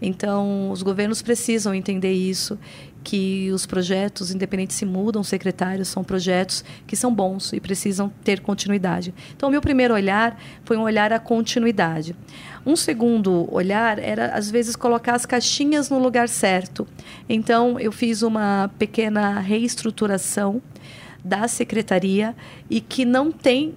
Então, 0.00 0.70
os 0.70 0.82
governos 0.82 1.22
precisam 1.22 1.74
entender 1.74 2.12
isso, 2.12 2.56
que 3.02 3.50
os 3.50 3.66
projetos, 3.66 4.30
independente 4.30 4.74
se 4.74 4.84
mudam 4.84 5.24
secretários, 5.24 5.88
são 5.88 6.04
projetos 6.04 6.64
que 6.86 6.94
são 6.94 7.12
bons 7.12 7.52
e 7.52 7.58
precisam 7.58 8.12
ter 8.22 8.40
continuidade. 8.40 9.12
Então, 9.34 9.48
o 9.48 9.52
meu 9.52 9.60
primeiro 9.60 9.94
olhar 9.94 10.38
foi 10.64 10.76
um 10.76 10.82
olhar 10.82 11.12
à 11.12 11.18
continuidade. 11.18 12.14
Um 12.64 12.76
segundo 12.76 13.48
olhar 13.52 13.98
era, 13.98 14.28
às 14.28 14.50
vezes, 14.50 14.76
colocar 14.76 15.14
as 15.14 15.26
caixinhas 15.26 15.88
no 15.88 15.98
lugar 15.98 16.28
certo. 16.28 16.86
Então, 17.28 17.80
eu 17.80 17.90
fiz 17.90 18.22
uma 18.22 18.70
pequena 18.78 19.40
reestruturação 19.40 20.62
da 21.26 21.48
secretaria 21.48 22.34
e 22.68 22.80
que 22.80 23.04
não 23.04 23.30
tem 23.30 23.74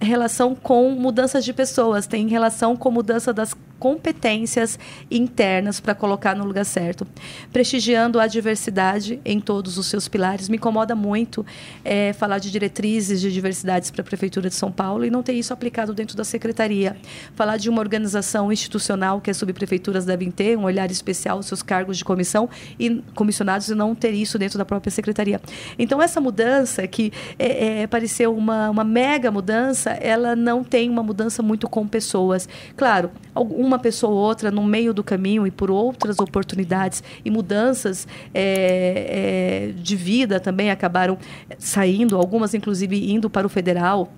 relação 0.00 0.54
com 0.54 0.90
mudanças 0.90 1.44
de 1.44 1.52
pessoas, 1.52 2.06
tem 2.06 2.28
relação 2.28 2.76
com 2.76 2.90
mudança 2.90 3.32
das 3.32 3.54
competências 3.84 4.78
internas 5.10 5.78
para 5.78 5.94
colocar 5.94 6.34
no 6.34 6.44
lugar 6.44 6.64
certo, 6.64 7.06
prestigiando 7.52 8.18
a 8.18 8.26
diversidade 8.26 9.20
em 9.24 9.38
todos 9.38 9.76
os 9.76 9.88
seus 9.88 10.08
pilares. 10.08 10.48
Me 10.48 10.56
incomoda 10.56 10.94
muito 10.94 11.44
é, 11.84 12.14
falar 12.14 12.38
de 12.38 12.50
diretrizes 12.50 13.20
de 13.20 13.30
diversidades 13.30 13.90
para 13.90 14.00
a 14.00 14.04
Prefeitura 14.04 14.48
de 14.48 14.54
São 14.54 14.72
Paulo 14.72 15.04
e 15.04 15.10
não 15.10 15.22
ter 15.22 15.34
isso 15.34 15.52
aplicado 15.52 15.92
dentro 15.92 16.16
da 16.16 16.24
Secretaria. 16.24 16.96
Falar 17.34 17.58
de 17.58 17.68
uma 17.68 17.80
organização 17.80 18.50
institucional 18.50 19.20
que 19.20 19.30
as 19.30 19.36
subprefeituras 19.36 20.06
devem 20.06 20.30
ter, 20.30 20.56
um 20.56 20.64
olhar 20.64 20.90
especial 20.90 21.36
aos 21.36 21.46
seus 21.46 21.62
cargos 21.62 21.98
de 21.98 22.06
comissão 22.06 22.48
e 22.78 23.02
comissionados 23.14 23.68
e 23.68 23.74
não 23.74 23.94
ter 23.94 24.12
isso 24.12 24.38
dentro 24.38 24.56
da 24.56 24.64
própria 24.64 24.90
Secretaria. 24.90 25.40
Então, 25.78 26.00
essa 26.00 26.22
mudança, 26.22 26.86
que 26.86 27.12
é, 27.38 27.82
é, 27.82 27.86
pareceu 27.86 28.23
uma, 28.26 28.70
uma 28.70 28.84
mega 28.84 29.30
mudança, 29.30 29.90
ela 29.90 30.34
não 30.34 30.62
tem 30.62 30.88
uma 30.88 31.02
mudança 31.02 31.42
muito 31.42 31.68
com 31.68 31.86
pessoas. 31.86 32.48
Claro, 32.76 33.10
uma 33.34 33.78
pessoa 33.78 34.12
ou 34.12 34.18
outra 34.18 34.50
no 34.50 34.62
meio 34.64 34.92
do 34.94 35.02
caminho 35.02 35.46
e 35.46 35.50
por 35.50 35.70
outras 35.70 36.18
oportunidades 36.18 37.02
e 37.24 37.30
mudanças 37.30 38.06
é, 38.32 39.70
é, 39.70 39.72
de 39.80 39.96
vida 39.96 40.40
também 40.40 40.70
acabaram 40.70 41.18
saindo, 41.58 42.16
algumas 42.16 42.54
inclusive 42.54 43.12
indo 43.12 43.28
para 43.28 43.46
o 43.46 43.50
federal 43.50 44.12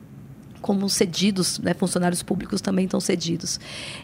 como 0.67 0.91
cedidos, 0.91 1.61
né, 1.61 1.73
funcionários 1.75 2.25
públicos 2.25 2.61
também 2.61 2.87
estão 2.87 2.99
cedidos. 2.99 3.61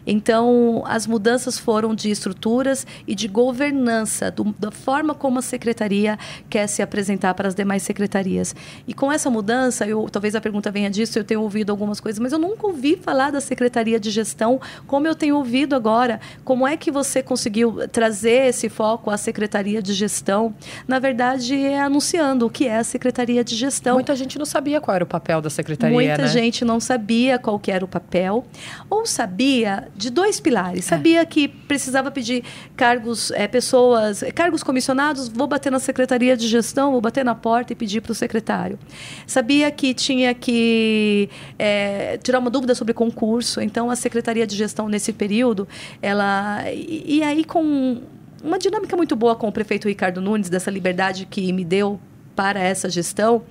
Então, 0.07 0.81
as 0.87 1.05
mudanças 1.05 1.59
foram 1.59 1.93
de 1.93 2.09
estruturas 2.09 2.87
e 3.05 3.13
de 3.13 3.27
governança, 3.27 4.31
do, 4.31 4.55
da 4.57 4.71
forma 4.71 5.13
como 5.13 5.39
a 5.39 5.41
secretaria 5.41 6.17
quer 6.49 6.67
se 6.67 6.81
apresentar 6.81 7.33
para 7.33 7.49
as 7.49 7.53
demais 7.53 7.83
secretarias. 7.83 8.55
E 8.87 8.93
com 8.93 9.11
essa 9.11 9.29
mudança, 9.29 9.85
eu, 9.85 10.07
talvez 10.09 10.35
a 10.35 10.41
pergunta 10.41 10.71
venha 10.71 10.89
disso, 10.89 11.19
eu 11.19 11.25
tenho 11.25 11.41
ouvido 11.41 11.69
algumas 11.69 11.99
coisas, 11.99 12.17
mas 12.17 12.31
eu 12.31 12.39
nunca 12.39 12.65
ouvi 12.65 12.95
falar 12.95 13.29
da 13.29 13.41
Secretaria 13.41 13.99
de 13.99 14.09
Gestão 14.09 14.61
como 14.87 15.05
eu 15.05 15.15
tenho 15.15 15.35
ouvido 15.35 15.75
agora. 15.75 16.21
Como 16.45 16.65
é 16.65 16.77
que 16.77 16.89
você 16.89 17.21
conseguiu 17.21 17.89
trazer 17.89 18.47
esse 18.47 18.69
foco 18.69 19.11
à 19.11 19.17
Secretaria 19.17 19.81
de 19.81 19.93
Gestão? 19.93 20.55
Na 20.87 20.97
verdade, 20.97 21.55
é 21.55 21.81
anunciando 21.81 22.45
o 22.45 22.49
que 22.49 22.69
é 22.69 22.77
a 22.77 22.85
Secretaria 22.85 23.43
de 23.43 23.53
Gestão. 23.53 23.95
Muita 23.95 24.15
gente 24.15 24.39
não 24.39 24.45
sabia 24.45 24.79
qual 24.79 24.95
era 24.95 25.03
o 25.03 25.07
papel 25.07 25.41
da 25.41 25.49
Secretaria, 25.49 25.93
Muita 25.93 26.21
né? 26.21 26.27
gente 26.29 26.52
não 26.61 26.79
sabia 26.79 27.39
qual 27.39 27.57
que 27.57 27.71
era 27.71 27.83
o 27.83 27.87
papel, 27.87 28.45
ou 28.89 29.05
sabia 29.05 29.87
de 29.95 30.09
dois 30.09 30.39
pilares. 30.39 30.85
É. 30.85 30.89
Sabia 30.89 31.21
é. 31.21 31.25
que 31.25 31.47
precisava 31.47 32.11
pedir 32.11 32.43
cargos, 32.75 33.31
é, 33.31 33.47
pessoas, 33.47 34.23
cargos 34.35 34.61
comissionados, 34.63 35.27
vou 35.27 35.47
bater 35.47 35.71
na 35.71 35.79
Secretaria 35.79 36.37
de 36.37 36.47
Gestão, 36.47 36.91
vou 36.91 37.01
bater 37.01 37.23
na 37.23 37.35
porta 37.35 37.73
e 37.73 37.75
pedir 37.75 38.01
para 38.01 38.11
o 38.11 38.15
secretário. 38.15 38.77
Sabia 39.25 39.71
que 39.71 39.93
tinha 39.93 40.33
que 40.33 41.29
é, 41.57 42.17
tirar 42.17 42.39
uma 42.39 42.49
dúvida 42.49 42.75
sobre 42.75 42.93
concurso, 42.93 43.61
então 43.61 43.89
a 43.89 43.95
Secretaria 43.95 44.45
de 44.45 44.55
Gestão 44.55 44.87
nesse 44.87 45.13
período, 45.13 45.67
ela... 46.01 46.63
E, 46.71 47.17
e 47.17 47.23
aí 47.23 47.43
com 47.43 48.01
uma 48.43 48.59
dinâmica 48.59 48.97
muito 48.97 49.15
boa 49.15 49.35
com 49.35 49.47
o 49.47 49.51
prefeito 49.51 49.87
Ricardo 49.87 50.19
Nunes, 50.19 50.49
dessa 50.49 50.69
liberdade 50.69 51.25
que 51.25 51.51
me 51.53 51.63
deu 51.63 51.99
para 52.35 52.59
essa 52.59 52.89
gestão, 52.89 53.43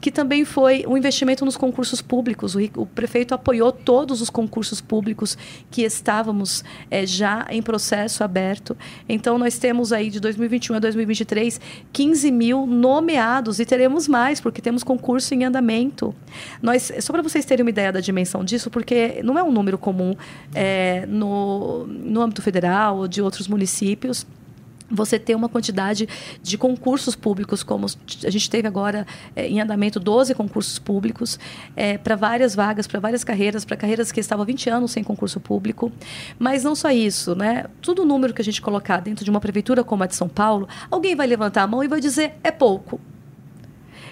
que 0.00 0.10
também 0.10 0.44
foi 0.44 0.84
um 0.86 0.96
investimento 0.96 1.44
nos 1.44 1.56
concursos 1.56 2.00
públicos. 2.00 2.54
O, 2.54 2.60
o 2.76 2.86
prefeito 2.86 3.34
apoiou 3.34 3.72
todos 3.72 4.20
os 4.20 4.30
concursos 4.30 4.80
públicos 4.80 5.36
que 5.70 5.82
estávamos 5.82 6.64
é, 6.90 7.06
já 7.06 7.46
em 7.50 7.62
processo 7.62 8.24
aberto. 8.24 8.76
Então, 9.08 9.38
nós 9.38 9.58
temos 9.58 9.92
aí 9.92 10.10
de 10.10 10.20
2021 10.20 10.76
a 10.76 10.78
2023 10.78 11.60
15 11.92 12.30
mil 12.30 12.66
nomeados 12.66 13.60
e 13.60 13.64
teremos 13.64 14.08
mais, 14.08 14.40
porque 14.40 14.60
temos 14.60 14.82
concurso 14.82 15.34
em 15.34 15.44
andamento. 15.44 16.14
Nós, 16.62 16.92
só 17.00 17.12
para 17.12 17.22
vocês 17.22 17.44
terem 17.44 17.64
uma 17.64 17.70
ideia 17.70 17.92
da 17.92 18.00
dimensão 18.00 18.44
disso, 18.44 18.70
porque 18.70 19.20
não 19.22 19.38
é 19.38 19.42
um 19.42 19.52
número 19.52 19.78
comum 19.78 20.14
é, 20.54 21.04
no, 21.06 21.86
no 21.86 22.20
âmbito 22.20 22.42
federal 22.42 22.98
ou 22.98 23.08
de 23.08 23.20
outros 23.20 23.48
municípios 23.48 24.26
você 24.90 25.18
ter 25.18 25.34
uma 25.34 25.48
quantidade 25.48 26.08
de 26.42 26.58
concursos 26.58 27.14
públicos, 27.14 27.62
como 27.62 27.86
a 27.86 28.30
gente 28.30 28.50
teve 28.50 28.66
agora 28.66 29.06
é, 29.36 29.46
em 29.46 29.60
andamento 29.60 30.00
12 30.00 30.34
concursos 30.34 30.78
públicos, 30.78 31.38
é, 31.76 31.96
para 31.98 32.16
várias 32.16 32.54
vagas, 32.54 32.86
para 32.86 32.98
várias 33.00 33.22
carreiras, 33.22 33.64
para 33.64 33.76
carreiras 33.76 34.10
que 34.10 34.20
estavam 34.20 34.42
há 34.42 34.46
20 34.46 34.70
anos 34.70 34.90
sem 34.90 35.04
concurso 35.04 35.38
público. 35.38 35.92
Mas 36.38 36.64
não 36.64 36.74
só 36.74 36.90
isso, 36.90 37.34
né? 37.34 37.66
Todo 37.80 38.04
número 38.04 38.34
que 38.34 38.42
a 38.42 38.44
gente 38.44 38.60
colocar 38.60 39.00
dentro 39.00 39.24
de 39.24 39.30
uma 39.30 39.40
prefeitura 39.40 39.84
como 39.84 40.02
a 40.02 40.06
de 40.06 40.16
São 40.16 40.28
Paulo, 40.28 40.68
alguém 40.90 41.14
vai 41.14 41.26
levantar 41.26 41.62
a 41.62 41.66
mão 41.66 41.84
e 41.84 41.88
vai 41.88 42.00
dizer 42.00 42.34
é 42.42 42.50
pouco. 42.50 43.00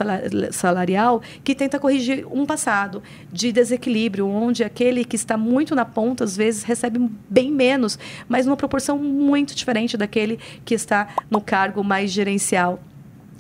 salarial 0.52 1.22
que 1.44 1.56
tenta 1.56 1.80
corrigir 1.80 2.26
um 2.32 2.46
passado 2.46 3.02
de 3.32 3.52
desequilíbrio, 3.52 4.28
onde 4.28 4.64
aquele 4.64 5.06
que 5.06 5.16
está 5.16 5.38
muito 5.38 5.76
na 5.76 5.86
ponta, 5.86 6.24
às 6.24 6.36
vezes, 6.36 6.64
recebe 6.64 7.00
bem 7.30 7.52
menos, 7.52 7.98
mas 8.28 8.46
numa 8.46 8.58
proporção 8.58 8.98
muito 8.98 9.56
diferente 9.56 9.98
daquele 9.98 10.40
que 10.66 10.74
está 10.74 11.08
no 11.30 11.42
cargo 11.42 11.84
mais 11.84 12.12
gerencial. 12.12 12.80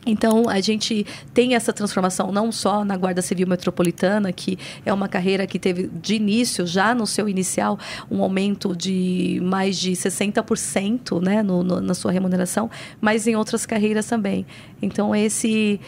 Então, 0.05 0.49
a 0.49 0.59
gente 0.59 1.05
tem 1.33 1.55
essa 1.55 1.71
transformação 1.71 2.31
não 2.31 2.51
só 2.51 2.83
na 2.83 2.97
Guarda 2.97 3.21
Civil 3.21 3.47
Metropolitana, 3.47 4.31
que 4.31 4.57
é 4.85 4.91
uma 4.91 5.07
carreira 5.07 5.45
que 5.45 5.59
teve 5.59 5.91
de 6.01 6.15
início, 6.15 6.65
já 6.65 6.95
no 6.95 7.05
seu 7.05 7.29
inicial, 7.29 7.77
um 8.09 8.23
aumento 8.23 8.75
de 8.75 9.39
mais 9.43 9.77
de 9.77 9.91
60% 9.91 11.21
né, 11.21 11.43
no, 11.43 11.63
no, 11.63 11.79
na 11.79 11.93
sua 11.93 12.11
remuneração, 12.11 12.69
mas 12.99 13.27
em 13.27 13.35
outras 13.35 13.65
carreiras 13.65 14.07
também. 14.07 14.45
Então, 14.81 15.15
esse. 15.15 15.79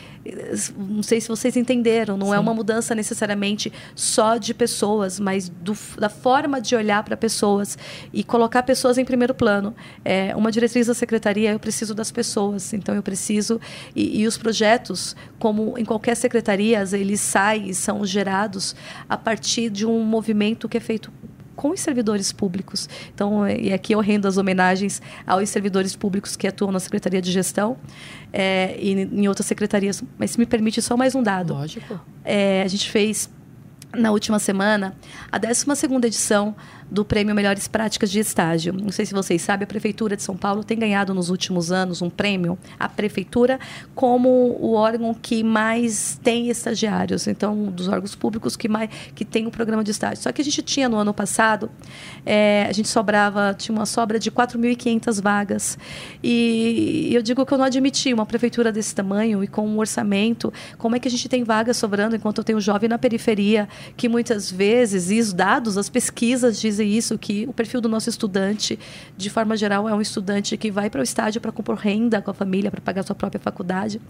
Não 0.78 1.04
sei 1.04 1.20
se 1.20 1.28
vocês 1.28 1.58
entenderam, 1.58 2.16
não 2.16 2.28
é 2.28 2.30
Sim. 2.30 2.36
é 2.38 2.40
uma 2.40 2.54
mudança 2.54 2.96
necessariamente 2.96 3.74
só 3.94 4.38
de 4.38 4.54
pessoas, 4.54 5.20
mas 5.20 5.50
do, 5.50 5.76
da 5.98 6.08
forma 6.08 6.62
de 6.62 6.76
olhar 6.78 7.04
para 7.04 7.18
pessoas 7.18 7.78
e 8.14 8.24
colocar 8.24 8.64
pessoas 8.64 8.98
em 8.98 9.04
primeiro 9.04 9.34
plano. 9.34 9.76
É, 10.06 10.34
uma 10.36 10.50
diretriz 10.50 10.88
da 10.88 10.94
secretaria, 10.94 11.52
eu 11.52 11.60
preciso 11.60 11.94
das 11.94 12.10
pessoas, 12.10 12.72
então 12.74 12.96
eu 12.96 13.04
preciso. 13.04 13.60
E, 14.04 14.22
e 14.22 14.28
os 14.28 14.38
projetos, 14.38 15.16
como 15.40 15.78
em 15.78 15.86
qualquer 15.86 16.16
secretaria, 16.16 16.84
eles 16.92 17.22
saem 17.22 17.70
e 17.70 17.74
são 17.74 18.06
gerados 18.06 18.76
a 19.08 19.18
partir 19.18 19.70
de 19.70 19.86
um 19.86 20.04
movimento 20.04 20.68
que 20.68 20.78
é 20.78 20.80
feito 20.80 21.12
com 21.56 21.70
os 21.70 21.80
servidores 21.80 22.32
públicos. 22.32 22.90
Então, 23.14 23.48
e 23.48 23.72
aqui 23.72 23.94
eu 23.94 24.00
rendo 24.00 24.28
as 24.28 24.38
homenagens 24.38 25.02
aos 25.26 25.48
servidores 25.50 25.96
públicos 25.96 26.36
que 26.36 26.48
atuam 26.48 26.72
na 26.72 26.80
Secretaria 26.80 27.22
de 27.22 27.32
Gestão 27.32 27.78
é, 28.34 28.76
e 28.80 28.92
em 28.92 29.28
outras 29.28 29.46
secretarias. 29.46 30.04
Mas 30.18 30.32
se 30.32 30.40
me 30.40 30.46
permite 30.46 30.82
só 30.82 30.98
mais 30.98 31.16
um 31.16 31.22
dado. 31.22 31.54
Lógico. 31.54 32.00
É, 32.26 32.64
a 32.64 32.68
gente 32.68 32.90
fez 32.90 33.30
na 33.96 34.12
última 34.12 34.40
semana 34.40 34.96
a 35.32 35.38
12 35.38 35.86
edição 36.06 36.56
do 36.94 37.04
Prêmio 37.04 37.34
Melhores 37.34 37.68
Práticas 37.68 38.12
de 38.12 38.20
Estágio. 38.20 38.72
Não 38.72 38.92
sei 38.92 39.04
se 39.04 39.16
vocês 39.16 39.42
sabem, 39.42 39.64
a 39.64 39.68
Prefeitura 39.68 40.16
de 40.16 40.22
São 40.22 40.38
Paulo 40.38 40.64
tem 40.64 40.78
ganhado 40.78 41.12
nos 41.12 41.32
últimos 41.32 41.72
anos 41.72 42.04
um 42.04 42.10
prêmio, 42.10 42.56
a 42.80 42.88
Prefeitura, 42.88 43.60
como 43.96 44.30
o 44.30 44.74
órgão 44.74 45.12
que 45.12 45.44
mais 45.44 46.20
tem 46.24 46.50
estagiários, 46.50 47.26
então, 47.26 47.54
um 47.54 47.72
dos 47.72 47.88
órgãos 47.88 48.14
públicos 48.14 48.56
que 48.56 48.70
mais 48.70 48.92
que 49.16 49.26
tem 49.26 49.46
o 49.46 49.48
um 49.48 49.52
programa 49.52 49.84
de 49.84 49.90
estágio. 49.90 50.22
Só 50.22 50.32
que 50.32 50.40
a 50.40 50.46
gente 50.46 50.62
tinha 50.62 50.88
no 50.88 50.98
ano 50.98 51.12
passado, 51.12 51.72
é, 52.24 52.68
a 52.70 52.72
gente 52.72 52.88
sobrava, 52.88 53.56
tinha 53.58 53.76
uma 53.76 53.88
sobra 53.88 54.20
de 54.20 54.30
4.500 54.30 55.20
vagas. 55.20 55.80
E 56.22 57.10
eu 57.12 57.24
digo 57.24 57.44
que 57.44 57.54
eu 57.54 57.58
não 57.58 57.66
admiti 57.66 58.14
uma 58.14 58.26
prefeitura 58.26 58.72
desse 58.72 58.94
tamanho 58.94 59.44
e 59.44 59.48
com 59.48 59.68
um 59.68 59.80
orçamento, 59.80 60.54
como 60.78 60.96
é 60.96 61.00
que 61.00 61.08
a 61.08 61.12
gente 61.12 61.28
tem 61.28 61.44
vagas 61.44 61.76
sobrando 61.76 62.16
enquanto 62.16 62.38
eu 62.38 62.44
tenho 62.44 62.60
um 62.60 62.62
jovem 62.62 62.88
na 62.88 63.00
periferia, 63.00 63.68
que 63.98 64.08
muitas 64.08 64.52
vezes, 64.52 65.10
e 65.10 65.20
os 65.20 65.34
dados, 65.34 65.76
as 65.76 65.90
pesquisas 65.90 66.62
dizem 66.62 66.83
isso, 66.84 67.18
que 67.18 67.46
o 67.48 67.54
perfil 67.54 67.82
do 67.82 67.90
nosso 67.90 68.10
estudante, 68.10 68.78
de 69.18 69.30
forma 69.30 69.56
geral, 69.58 69.88
é 69.88 69.94
um 69.94 70.02
estudante 70.02 70.56
que 70.58 70.72
vai 70.72 70.90
para 70.90 71.02
o 71.02 71.04
estádio 71.04 71.42
para 71.42 71.52
compor 71.52 71.76
renda 71.76 72.22
com 72.22 72.32
a 72.32 72.34
família, 72.34 72.70
para 72.70 72.82
pagar 72.82 73.04
sua 73.04 73.16
própria 73.16 73.40
faculdade. 73.40 74.02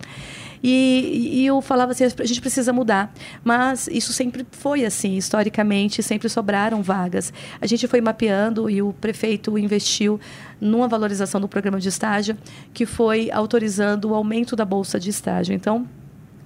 E, 0.63 1.41
e, 1.41 1.45
eu 1.45 1.61
falava 1.61 1.91
assim, 1.91 2.05
a 2.05 2.25
gente 2.25 2.39
precisa 2.39 2.71
mudar. 2.71 3.13
Mas 3.43 3.87
isso 3.87 4.13
sempre 4.13 4.45
foi 4.51 4.85
assim, 4.85 5.17
historicamente, 5.17 6.01
sempre 6.01 6.29
sobraram 6.29 6.81
vagas. 6.81 7.33
A 7.59 7.67
gente 7.67 7.87
foi 7.87 7.99
mapeando 7.99 8.69
e 8.69 8.81
o 8.81 8.93
prefeito 8.93 9.57
investiu 9.57 10.19
numa 10.61 10.87
valorização 10.87 11.41
do 11.41 11.47
programa 11.47 11.79
de 11.79 11.89
estágio, 11.89 12.37
que 12.73 12.85
foi 12.85 13.29
autorizando 13.29 14.09
o 14.09 14.15
aumento 14.15 14.55
da 14.55 14.63
bolsa 14.63 14.99
de 14.99 15.09
estágio. 15.09 15.53
Então, 15.53 15.85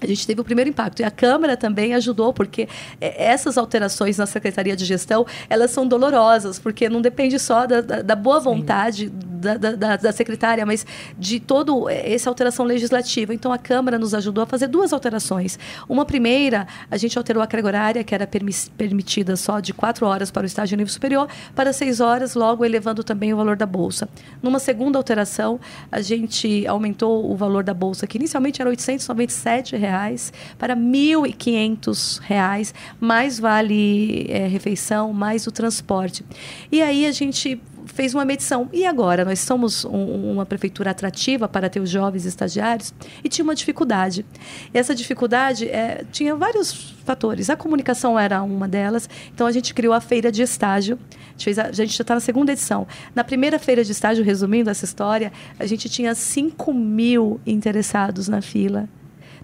a 0.01 0.06
gente 0.06 0.25
teve 0.25 0.42
o 0.42 0.44
primeiro 0.44 0.70
impacto. 0.70 1.00
E 1.00 1.04
a 1.04 1.12
Câmara 1.12 1.58
também 1.58 1.94
ajudou, 1.94 2.34
porque 2.34 2.68
é, 3.01 3.25
essas 3.32 3.58
alterações 3.58 4.18
na 4.18 4.25
Secretaria 4.25 4.75
de 4.75 4.86
Gestão, 4.86 5.25
elas 5.50 5.72
são 5.72 5.88
dolorosas, 5.88 6.60
porque 6.60 6.89
não 6.89 7.01
depende 7.01 7.39
só 7.39 7.66
da, 7.66 7.82
da, 7.82 8.01
da 8.01 8.16
boa 8.16 8.39
vontade 8.39 9.10
da, 9.10 9.56
da, 9.56 9.96
da, 9.96 10.12
secretária, 10.12 10.66
mas 10.66 10.86
de 11.18 11.39
toda 11.39 11.92
essa 11.92 12.30
alteração 12.30 12.66
legislativa. 12.66 13.34
Então, 13.34 13.51
a 13.51 13.58
Câmara 13.58 13.98
nos 13.98 14.13
ajudou 14.13 14.44
a 14.44 14.48
fazer 14.48 14.68
duas 14.68 14.92
alterações. 14.92 15.58
Uma 15.88 16.06
primeira, 16.06 16.68
a 16.89 16.98
gente 16.98 17.18
alterou 17.18 17.42
a 17.42 17.48
carga 17.48 17.68
horária, 17.68 18.04
que 18.04 18.13
era 18.13 18.27
permitida 18.27 19.36
só 19.36 19.60
de 19.60 19.74
quatro 19.74 20.06
horas 20.06 20.32
para 20.32 20.44
o 20.44 20.46
estágio 20.46 20.77
nível 20.77 20.92
superior, 20.92 21.27
para 21.56 21.72
seis 21.72 22.00
horas, 22.00 22.36
logo 22.36 22.66
elevando 22.66 23.04
também 23.04 23.34
o 23.34 23.38
valor 23.38 23.56
da 23.56 23.66
Bolsa. 23.66 24.10
Numa 24.42 24.60
segunda 24.60 24.98
alteração, 24.98 25.60
a 25.92 26.01
gente 26.01 26.66
aumentou 26.68 27.32
o 27.32 27.36
valor 27.36 27.63
da 27.63 27.74
Bolsa, 27.74 28.08
que 28.08 28.18
inicialmente 28.18 28.62
era 28.62 28.70
R$ 28.70 28.74
897, 28.74 29.75
reais, 29.88 30.34
para 30.58 30.75
1.500 30.75 32.20
reais, 32.20 32.74
mais 33.00 33.39
vale 33.39 34.27
é, 34.29 34.48
refeição, 34.48 35.13
mais 35.13 35.48
o 35.48 35.51
transporte. 35.51 36.25
E 36.72 36.82
aí 36.82 37.06
a 37.06 37.12
gente 37.12 37.62
fez 37.88 38.13
uma 38.13 38.25
medição. 38.25 38.70
E 38.72 38.86
agora? 38.86 39.24
Nós 39.25 39.39
somos 39.39 39.86
um, 39.86 40.32
uma 40.32 40.46
prefeitura 40.46 40.91
atrativa 40.91 41.48
para 41.48 41.70
ter 41.70 41.79
os 41.79 41.90
jovens 41.90 42.25
estagiários 42.25 42.94
e 43.24 43.29
tinha 43.29 43.44
uma 43.44 43.55
dificuldade. 43.55 44.25
E 44.74 44.77
essa 44.77 44.94
dificuldade 44.94 45.68
é, 45.68 46.05
tinha 46.12 46.35
vários 46.35 46.96
fatores. 47.05 47.50
A 47.50 47.55
comunicação 47.55 48.20
era 48.20 48.44
uma 48.44 48.68
delas. 48.68 49.09
Então, 49.33 49.48
a 49.48 49.51
gente 49.51 49.74
criou 49.74 49.94
a 49.94 50.01
feira 50.01 50.31
de 50.31 50.42
estágio. 50.42 51.00
A, 51.35 51.72
gente 51.72 51.96
já 51.96 52.01
está 52.01 52.14
na 52.14 52.20
segunda 52.20 52.51
edição. 52.51 52.85
Na 53.16 53.24
primeira 53.24 53.57
feira 53.57 53.83
de 53.83 53.92
estágio, 53.92 54.24
resumindo 54.24 54.70
essa 54.70 54.85
história, 54.85 55.31
a 55.57 55.66
gente 55.66 55.88
tinha 55.88 56.14
5 56.14 56.74
mil 56.74 57.40
interessados 57.46 58.27
na 58.27 58.42
fila. 58.42 58.90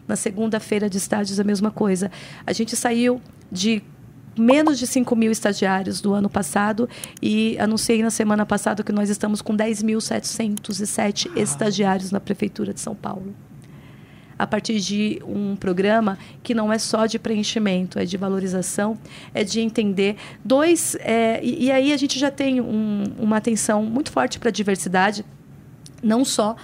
Na 0.08 0.16
segunda 0.16 0.60
feira 0.60 0.90
de 0.90 0.98
estágios, 0.98 1.40
a 1.40 1.44
mesma 1.44 1.72
coisa. 1.72 2.12
A 2.46 2.54
gente 2.54 2.76
saiu 2.76 3.22
de 3.52 3.82
menos 4.38 4.80
de 4.80 4.88
5 4.88 5.16
mil 5.16 5.32
estagiários 5.32 6.02
do 6.02 6.14
ano 6.14 6.30
passado 6.30 6.90
e 7.22 7.58
anunciei 7.60 8.02
na 8.02 8.10
semana 8.10 8.46
passada 8.46 8.84
que 8.84 8.92
nós 8.92 9.10
estamos 9.10 9.42
com 9.42 9.56
10.707 9.56 11.38
estagiários 11.38 12.12
na 12.12 12.20
Prefeitura 12.20 12.74
de 12.74 12.80
São 12.80 12.96
Paulo. 12.96 13.34
A 14.38 14.48
partir 14.48 14.80
de 14.80 15.22
um 15.26 15.56
programa 15.56 16.18
que 16.42 16.56
não 16.56 16.74
é 16.74 16.80
só 16.80 17.06
de 17.06 17.20
preenchimento, 17.20 18.00
é 18.00 18.06
de 18.06 18.18
valorização, 18.18 18.98
é 19.34 19.44
de 19.44 19.62
entender. 19.62 20.18
Dois, 20.44 20.96
é, 21.00 21.40
e, 21.44 21.66
e, 21.66 21.72
aí 21.72 21.94
a 21.94 21.98
gente 21.98 22.18
já 22.18 22.32
tem 22.32 22.60
um, 22.60 23.04
uma 23.20 23.38
atenção 23.38 23.84
muito 23.84 24.12
forte 24.12 24.40
para 24.40 24.50
a 24.50 24.52
diversidade, 24.52 25.24
não 26.02 26.26
só 26.26 26.56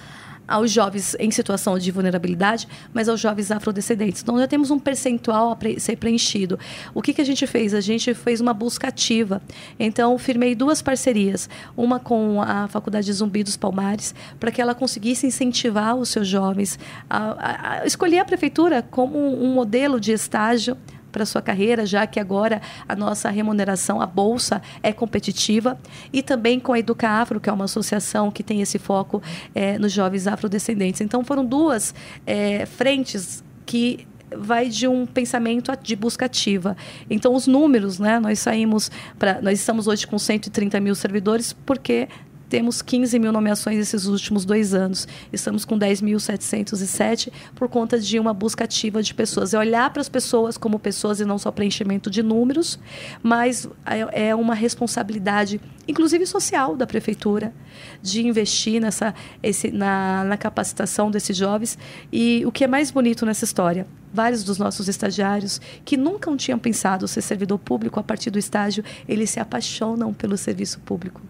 aos 0.50 0.72
jovens 0.72 1.16
em 1.20 1.30
situação 1.30 1.78
de 1.78 1.90
vulnerabilidade, 1.92 2.66
mas 2.92 3.08
aos 3.08 3.20
jovens 3.20 3.52
afrodescendentes. 3.52 4.20
Então, 4.20 4.36
já 4.36 4.48
temos 4.48 4.70
um 4.72 4.78
percentual 4.78 5.52
a 5.52 5.80
ser 5.80 5.96
preenchido. 5.96 6.58
O 6.92 7.00
que, 7.00 7.14
que 7.14 7.20
a 7.20 7.24
gente 7.24 7.46
fez? 7.46 7.72
A 7.72 7.80
gente 7.80 8.12
fez 8.12 8.40
uma 8.40 8.52
busca 8.52 8.88
ativa. 8.88 9.40
Então, 9.78 10.18
firmei 10.18 10.56
duas 10.56 10.82
parcerias. 10.82 11.48
Uma 11.76 12.00
com 12.00 12.42
a 12.42 12.66
Faculdade 12.66 13.12
Zumbi 13.12 13.44
dos 13.44 13.56
Palmares, 13.56 14.12
para 14.40 14.50
que 14.50 14.60
ela 14.60 14.74
conseguisse 14.74 15.26
incentivar 15.26 15.94
os 15.94 16.08
seus 16.08 16.26
jovens 16.26 16.78
a, 17.08 17.18
a, 17.18 17.72
a 17.82 17.86
escolher 17.86 18.18
a 18.18 18.24
prefeitura 18.24 18.82
como 18.82 19.16
um 19.18 19.54
modelo 19.54 20.00
de 20.00 20.10
estágio 20.10 20.76
para 21.10 21.26
sua 21.26 21.42
carreira, 21.42 21.84
já 21.86 22.06
que 22.06 22.18
agora 22.18 22.60
a 22.88 22.96
nossa 22.96 23.30
remuneração, 23.30 24.00
a 24.00 24.06
bolsa, 24.06 24.62
é 24.82 24.92
competitiva, 24.92 25.78
e 26.12 26.22
também 26.22 26.58
com 26.60 26.72
a 26.72 26.78
Educa 26.78 27.08
Afro, 27.08 27.40
que 27.40 27.48
é 27.48 27.52
uma 27.52 27.64
associação 27.64 28.30
que 28.30 28.42
tem 28.42 28.60
esse 28.60 28.78
foco 28.78 29.22
é, 29.54 29.78
nos 29.78 29.92
jovens 29.92 30.26
afrodescendentes. 30.26 31.00
Então, 31.00 31.24
foram 31.24 31.44
duas 31.44 31.94
é, 32.26 32.66
frentes 32.66 33.42
que 33.66 34.06
vai 34.36 34.68
de 34.68 34.86
um 34.86 35.06
pensamento 35.06 35.72
de 35.82 35.96
busca 35.96 36.26
ativa. 36.26 36.76
Então, 37.08 37.34
os 37.34 37.46
números, 37.46 37.98
né? 37.98 38.18
Nós 38.20 38.38
saímos 38.38 38.90
para. 39.18 39.40
Nós 39.42 39.58
estamos 39.58 39.86
hoje 39.86 40.06
com 40.06 40.18
130 40.18 40.78
mil 40.80 40.94
servidores, 40.94 41.52
porque 41.52 42.08
temos 42.50 42.82
15 42.82 43.16
mil 43.20 43.30
nomeações 43.30 43.78
esses 43.78 44.06
últimos 44.06 44.44
dois 44.44 44.74
anos. 44.74 45.06
Estamos 45.32 45.64
com 45.64 45.78
10.707 45.78 47.32
por 47.54 47.68
conta 47.68 47.98
de 47.98 48.18
uma 48.18 48.34
busca 48.34 48.64
ativa 48.64 49.00
de 49.02 49.14
pessoas. 49.14 49.54
É 49.54 49.58
olhar 49.58 49.88
para 49.90 50.02
as 50.02 50.08
pessoas 50.08 50.58
como 50.58 50.76
pessoas 50.76 51.20
e 51.20 51.24
não 51.24 51.38
só 51.38 51.52
preenchimento 51.52 52.10
de 52.10 52.24
números, 52.24 52.78
mas 53.22 53.68
é, 53.86 54.30
é 54.30 54.34
uma 54.34 54.54
responsabilidade, 54.54 55.60
inclusive 55.86 56.26
social, 56.26 56.76
da 56.76 56.88
prefeitura, 56.88 57.54
de 58.02 58.26
investir 58.26 58.80
nessa, 58.80 59.14
esse, 59.40 59.70
na, 59.70 60.24
na 60.24 60.36
capacitação 60.36 61.08
desses 61.08 61.36
jovens. 61.36 61.78
E 62.12 62.42
o 62.44 62.50
que 62.50 62.64
é 62.64 62.66
mais 62.66 62.90
bonito 62.90 63.24
nessa 63.24 63.44
história? 63.44 63.86
vários 64.12 64.42
dos 64.42 64.58
nossos 64.58 64.88
estagiários 64.88 65.60
que 65.84 65.96
nunca 65.96 66.36
tinham 66.36 66.58
pensado 66.58 67.06
ser 67.06 67.22
servidor 67.22 67.60
público 67.60 68.00
a 68.00 68.02
partir 68.02 68.28
do 68.28 68.40
estágio, 68.40 68.82
eles 69.08 69.30
se 69.30 69.38
apaixonam 69.38 70.12
pelo 70.12 70.36
serviço 70.36 70.80
público 70.80 71.22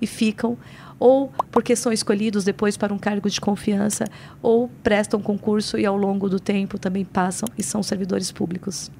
e 0.00 0.06
ficam, 0.06 0.56
ou 0.98 1.32
porque 1.50 1.76
são 1.76 1.92
escolhidos 1.92 2.44
depois 2.44 2.76
para 2.76 2.92
um 2.92 2.98
cargo 2.98 3.28
de 3.28 3.40
confiança, 3.40 4.04
ou 4.42 4.68
prestam 4.82 5.20
concurso 5.20 5.78
e 5.78 5.84
ao 5.84 5.96
longo 5.96 6.28
do 6.28 6.40
tempo 6.40 6.78
também 6.78 7.04
passam 7.04 7.48
e 7.56 7.62
são 7.62 7.82
servidores 7.82 8.32
públicos. 8.32 8.90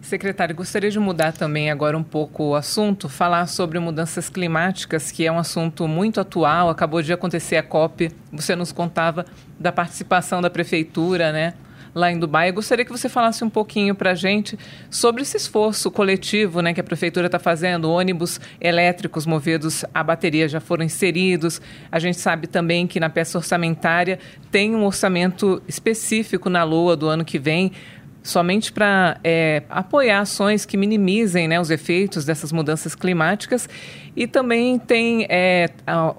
Secretário, 0.00 0.54
gostaria 0.54 0.90
de 0.90 0.98
mudar 0.98 1.32
também 1.32 1.70
agora 1.70 1.98
um 1.98 2.04
pouco 2.04 2.44
o 2.44 2.54
assunto, 2.54 3.08
falar 3.08 3.46
sobre 3.46 3.78
mudanças 3.80 4.30
climáticas, 4.30 5.10
que 5.10 5.26
é 5.26 5.32
um 5.32 5.38
assunto 5.38 5.88
muito 5.88 6.20
atual. 6.20 6.70
Acabou 6.70 7.02
de 7.02 7.12
acontecer 7.12 7.56
a 7.56 7.62
COP, 7.62 8.10
você 8.32 8.54
nos 8.54 8.70
contava 8.70 9.26
da 9.58 9.72
participação 9.72 10.40
da 10.40 10.48
prefeitura, 10.48 11.32
né? 11.32 11.54
Lá 11.94 12.10
em 12.10 12.18
Dubai. 12.18 12.50
Eu 12.50 12.54
gostaria 12.54 12.84
que 12.84 12.90
você 12.90 13.08
falasse 13.08 13.44
um 13.44 13.50
pouquinho 13.50 13.94
para 13.94 14.12
a 14.12 14.14
gente 14.14 14.58
sobre 14.90 15.22
esse 15.22 15.36
esforço 15.36 15.90
coletivo 15.90 16.60
né, 16.60 16.72
que 16.72 16.80
a 16.80 16.84
prefeitura 16.84 17.26
está 17.26 17.38
fazendo. 17.38 17.90
Ônibus 17.90 18.40
elétricos 18.60 19.26
movidos 19.26 19.84
a 19.92 20.02
bateria 20.02 20.48
já 20.48 20.60
foram 20.60 20.84
inseridos. 20.84 21.60
A 21.90 21.98
gente 21.98 22.18
sabe 22.18 22.46
também 22.46 22.86
que 22.86 23.00
na 23.00 23.08
peça 23.08 23.38
orçamentária 23.38 24.18
tem 24.50 24.74
um 24.74 24.84
orçamento 24.84 25.62
específico 25.66 26.48
na 26.48 26.64
LOA 26.64 26.96
do 26.96 27.08
ano 27.08 27.24
que 27.24 27.38
vem 27.38 27.72
somente 28.22 28.72
para 28.72 29.18
é, 29.24 29.62
apoiar 29.70 30.20
ações 30.20 30.66
que 30.66 30.76
minimizem 30.76 31.48
né, 31.48 31.58
os 31.60 31.70
efeitos 31.70 32.24
dessas 32.24 32.52
mudanças 32.52 32.94
climáticas. 32.94 33.68
E 34.14 34.26
também 34.26 34.78
tem 34.78 35.26
é, 35.28 35.70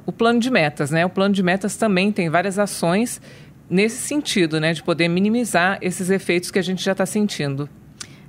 o 0.05 0.11
plano 0.11 0.39
de 0.39 0.49
metas. 0.49 0.89
Né? 0.91 1.05
O 1.05 1.09
plano 1.09 1.33
de 1.33 1.43
metas 1.43 1.75
também 1.75 2.11
tem 2.11 2.29
várias 2.29 2.57
ações 2.57 3.21
nesse 3.69 3.97
sentido, 3.97 4.59
né, 4.59 4.73
de 4.73 4.81
poder 4.81 5.07
minimizar 5.07 5.77
esses 5.81 6.09
efeitos 6.09 6.49
que 6.49 6.59
a 6.59 6.61
gente 6.61 6.83
já 6.83 6.93
está 6.93 7.05
sentindo. 7.05 7.69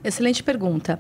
Excelente 0.05 0.43
pergunta. 0.43 0.99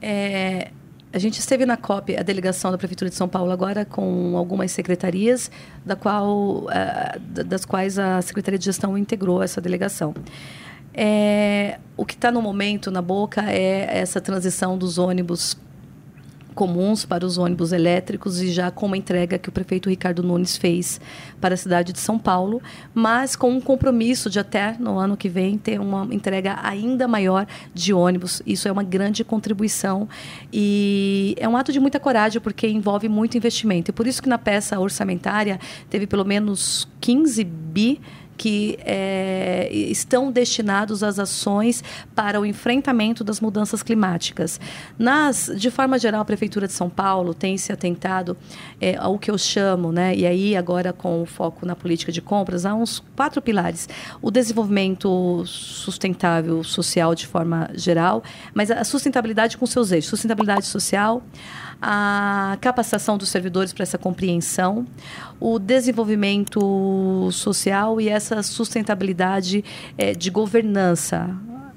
É, 0.00 0.70
a 1.12 1.18
gente 1.18 1.38
esteve 1.38 1.66
na 1.66 1.76
COP, 1.76 2.16
a 2.16 2.22
delegação 2.22 2.70
da 2.70 2.78
Prefeitura 2.78 3.10
de 3.10 3.16
São 3.16 3.28
Paulo, 3.28 3.50
agora 3.50 3.84
com 3.84 4.36
algumas 4.36 4.72
secretarias, 4.72 5.50
da 5.84 5.94
qual, 5.94 6.64
uh, 6.64 7.44
das 7.44 7.66
quais 7.66 7.98
a 7.98 8.22
Secretaria 8.22 8.58
de 8.58 8.64
Gestão 8.64 8.96
integrou 8.96 9.42
essa 9.42 9.60
delegação. 9.60 10.14
É, 10.94 11.78
o 11.96 12.04
que 12.04 12.14
está 12.14 12.30
no 12.30 12.40
momento 12.40 12.90
na 12.90 13.02
boca 13.02 13.50
é 13.50 13.98
essa 13.98 14.20
transição 14.20 14.76
dos 14.76 14.98
ônibus 14.98 15.56
comuns 16.54 17.04
para 17.04 17.24
os 17.24 17.38
ônibus 17.38 17.72
elétricos 17.72 18.40
e 18.40 18.50
já 18.50 18.70
com 18.70 18.86
uma 18.86 18.96
entrega 18.96 19.38
que 19.38 19.48
o 19.48 19.52
prefeito 19.52 19.88
Ricardo 19.88 20.22
Nunes 20.22 20.56
fez 20.56 21.00
para 21.40 21.54
a 21.54 21.56
cidade 21.56 21.92
de 21.92 21.98
São 21.98 22.18
Paulo, 22.18 22.62
mas 22.94 23.34
com 23.34 23.50
um 23.50 23.60
compromisso 23.60 24.30
de 24.30 24.38
até 24.38 24.76
no 24.78 24.98
ano 24.98 25.16
que 25.16 25.28
vem 25.28 25.58
ter 25.58 25.80
uma 25.80 26.06
entrega 26.14 26.58
ainda 26.62 27.08
maior 27.08 27.46
de 27.74 27.92
ônibus. 27.92 28.42
Isso 28.46 28.68
é 28.68 28.72
uma 28.72 28.82
grande 28.82 29.24
contribuição 29.24 30.08
e 30.52 31.34
é 31.38 31.48
um 31.48 31.56
ato 31.56 31.72
de 31.72 31.80
muita 31.80 31.98
coragem 31.98 32.40
porque 32.40 32.68
envolve 32.68 33.08
muito 33.08 33.36
investimento. 33.36 33.90
E 33.90 33.92
por 33.92 34.06
isso 34.06 34.22
que 34.22 34.28
na 34.28 34.38
peça 34.38 34.78
orçamentária 34.78 35.58
teve 35.90 36.06
pelo 36.06 36.24
menos 36.24 36.88
15 37.00 37.44
bi 37.44 38.00
que 38.36 38.78
é, 38.84 39.68
estão 39.72 40.30
destinados 40.30 41.02
às 41.02 41.18
ações 41.18 41.82
para 42.14 42.40
o 42.40 42.46
enfrentamento 42.46 43.22
das 43.22 43.40
mudanças 43.40 43.82
climáticas. 43.82 44.60
Nas, 44.98 45.50
de 45.56 45.70
forma 45.70 45.98
geral, 45.98 46.20
a 46.20 46.24
Prefeitura 46.24 46.66
de 46.66 46.72
São 46.72 46.88
Paulo 46.88 47.34
tem 47.34 47.56
se 47.56 47.72
atentado 47.72 48.36
é, 48.80 48.96
ao 48.96 49.18
que 49.18 49.30
eu 49.30 49.38
chamo, 49.38 49.92
né, 49.92 50.14
e 50.14 50.26
aí 50.26 50.56
agora 50.56 50.92
com 50.92 51.22
o 51.22 51.26
foco 51.26 51.66
na 51.66 51.74
política 51.74 52.12
de 52.12 52.20
compras, 52.20 52.66
há 52.66 52.74
uns 52.74 53.02
quatro 53.14 53.40
pilares. 53.40 53.88
O 54.20 54.30
desenvolvimento 54.30 55.44
sustentável 55.46 56.62
social 56.64 57.14
de 57.14 57.26
forma 57.26 57.70
geral, 57.74 58.22
mas 58.54 58.70
a 58.70 58.84
sustentabilidade 58.84 59.56
com 59.56 59.66
seus 59.66 59.92
eixos. 59.92 60.10
Sustentabilidade 60.10 60.66
social, 60.66 61.22
a 61.84 62.56
capacitação 62.60 63.18
dos 63.18 63.28
servidores 63.28 63.72
para 63.72 63.82
essa 63.82 63.98
compreensão, 63.98 64.86
o 65.40 65.58
desenvolvimento 65.58 67.28
social 67.32 68.00
e 68.00 68.08
essa 68.08 68.40
sustentabilidade 68.44 69.64
é, 69.98 70.14
de 70.14 70.30
governança. 70.30 71.28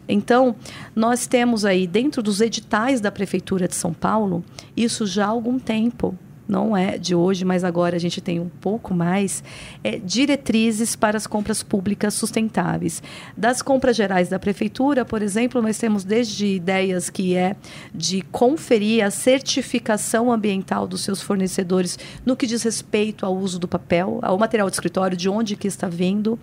Então, 0.07 0.55
nós 0.95 1.25
temos 1.25 1.65
aí, 1.65 1.87
dentro 1.87 2.21
dos 2.21 2.39
editais 2.39 3.01
da 3.01 3.11
Prefeitura 3.11 3.67
de 3.67 3.73
São 3.73 3.91
Paulo, 3.91 4.43
isso 4.77 5.07
já 5.07 5.25
há 5.25 5.29
algum 5.29 5.57
tempo 5.57 6.15
não 6.47 6.75
é 6.77 6.97
de 6.97 7.15
hoje, 7.15 7.43
mas 7.43 7.63
agora 7.63 7.95
a 7.95 7.99
gente 7.99 8.21
tem 8.21 8.39
um 8.39 8.49
pouco 8.49 8.93
mais, 8.93 9.43
é, 9.83 9.97
diretrizes 9.97 10.95
para 10.95 11.17
as 11.17 11.25
compras 11.25 11.63
públicas 11.63 12.13
sustentáveis. 12.13 13.01
Das 13.35 13.61
compras 13.61 13.95
gerais 13.95 14.29
da 14.29 14.37
prefeitura, 14.37 15.03
por 15.03 15.21
exemplo, 15.21 15.61
nós 15.61 15.77
temos 15.77 16.03
desde 16.03 16.45
ideias 16.45 17.09
que 17.09 17.35
é 17.35 17.55
de 17.93 18.21
conferir 18.31 19.03
a 19.03 19.09
certificação 19.09 20.31
ambiental 20.31 20.87
dos 20.87 21.01
seus 21.01 21.21
fornecedores 21.21 21.97
no 22.25 22.35
que 22.35 22.45
diz 22.45 22.63
respeito 22.63 23.25
ao 23.25 23.35
uso 23.35 23.59
do 23.59 23.67
papel, 23.67 24.19
ao 24.21 24.37
material 24.37 24.69
de 24.69 24.75
escritório, 24.75 25.17
de 25.17 25.27
onde 25.27 25.55
que 25.55 25.67
está 25.67 25.87
vindo, 25.87 26.37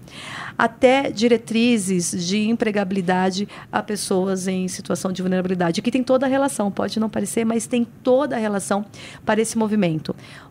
até 0.59 1.11
diretrizes 1.11 2.27
de 2.27 2.49
empregabilidade 2.49 3.49
a 3.71 3.83
pessoas 3.83 4.49
em 4.49 4.67
situação 4.69 5.13
de 5.13 5.23
vulnerabilidade, 5.23 5.81
que 5.81 5.91
tem 5.91 6.03
toda 6.03 6.27
a 6.27 6.29
relação, 6.29 6.71
pode 6.71 6.99
não 6.99 7.09
parecer, 7.09 7.45
mas 7.45 7.67
tem 7.67 7.87
toda 8.03 8.37
a 8.37 8.39
relação 8.39 8.85
para 9.25 9.41
esse 9.41 9.57
movimento 9.57 9.92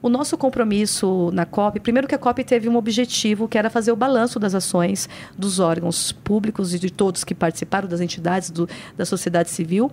O 0.02 0.10
nosso 0.10 0.38
compromisso 0.38 1.30
na 1.34 1.46
COP, 1.46 1.80
primeiro 1.80 2.08
que 2.08 2.16
a 2.16 2.18
COP 2.18 2.44
teve 2.44 2.68
um 2.70 2.76
objetivo 2.76 3.48
que 3.48 3.58
era 3.58 3.70
fazer 3.70 3.92
o 3.92 3.96
balanço 3.96 4.40
das 4.40 4.56
ações 4.56 5.08
dos 5.38 5.60
órgãos 5.60 6.12
públicos 6.12 6.74
e 6.74 6.80
de 6.80 6.92
todos 6.92 7.24
que 7.24 7.34
participaram, 7.34 7.88
das 7.88 8.02
entidades 8.02 8.50
do, 8.50 8.68
da 8.98 9.06
sociedade 9.06 9.50
civil, 9.50 9.92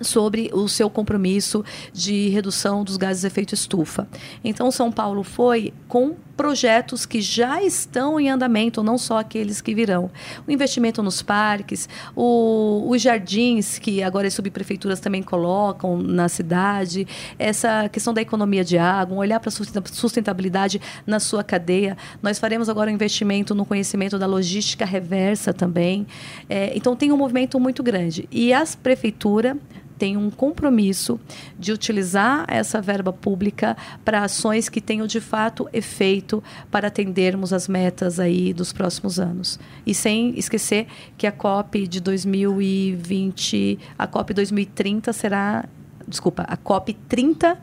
sobre 0.00 0.50
o 0.52 0.68
seu 0.68 0.90
compromisso 0.90 1.64
de 1.92 2.28
redução 2.28 2.82
dos 2.82 2.96
gases 2.96 3.20
de 3.20 3.26
efeito 3.26 3.54
estufa. 3.54 4.08
Então, 4.42 4.70
São 4.70 4.90
Paulo 4.90 5.22
foi 5.22 5.72
com 5.88 6.14
projetos 6.42 7.06
que 7.06 7.20
já 7.20 7.62
estão 7.62 8.18
em 8.18 8.28
andamento, 8.28 8.82
não 8.82 8.98
só 8.98 9.20
aqueles 9.20 9.60
que 9.60 9.72
virão. 9.72 10.10
O 10.44 10.50
investimento 10.50 11.00
nos 11.00 11.22
parques, 11.22 11.88
o, 12.16 12.84
os 12.88 13.00
jardins, 13.00 13.78
que 13.78 14.02
agora 14.02 14.26
as 14.26 14.34
subprefeituras 14.34 14.98
também 14.98 15.22
colocam 15.22 15.96
na 15.96 16.28
cidade, 16.28 17.06
essa 17.38 17.88
questão 17.88 18.12
da 18.12 18.20
economia 18.20 18.64
de 18.64 18.76
água, 18.76 19.18
olhar 19.18 19.38
para 19.38 19.50
a 19.50 19.92
sustentabilidade 19.92 20.80
na 21.06 21.20
sua 21.20 21.44
cadeia. 21.44 21.96
Nós 22.20 22.40
faremos 22.40 22.68
agora 22.68 22.90
um 22.90 22.94
investimento 22.94 23.54
no 23.54 23.64
conhecimento 23.64 24.18
da 24.18 24.26
logística 24.26 24.84
reversa 24.84 25.54
também. 25.54 26.04
É, 26.50 26.76
então, 26.76 26.96
tem 26.96 27.12
um 27.12 27.16
movimento 27.16 27.60
muito 27.60 27.84
grande. 27.84 28.28
E 28.32 28.52
as 28.52 28.74
prefeituras 28.74 29.56
tem 30.02 30.16
um 30.16 30.30
compromisso 30.30 31.20
de 31.56 31.70
utilizar 31.70 32.44
essa 32.48 32.82
verba 32.82 33.12
pública 33.12 33.76
para 34.04 34.24
ações 34.24 34.68
que 34.68 34.80
tenham 34.80 35.06
de 35.06 35.20
fato 35.20 35.68
efeito 35.72 36.42
para 36.72 36.88
atendermos 36.88 37.52
as 37.52 37.68
metas 37.68 38.18
aí 38.18 38.52
dos 38.52 38.72
próximos 38.72 39.20
anos. 39.20 39.60
E 39.86 39.94
sem 39.94 40.36
esquecer 40.36 40.88
que 41.16 41.24
a 41.24 41.30
COP 41.30 41.86
de 41.86 42.00
2020, 42.00 43.78
a 43.96 44.08
COP 44.08 44.34
2030 44.34 45.12
será, 45.12 45.66
desculpa, 46.08 46.42
a 46.48 46.56
COP 46.56 46.94
30 47.08 47.56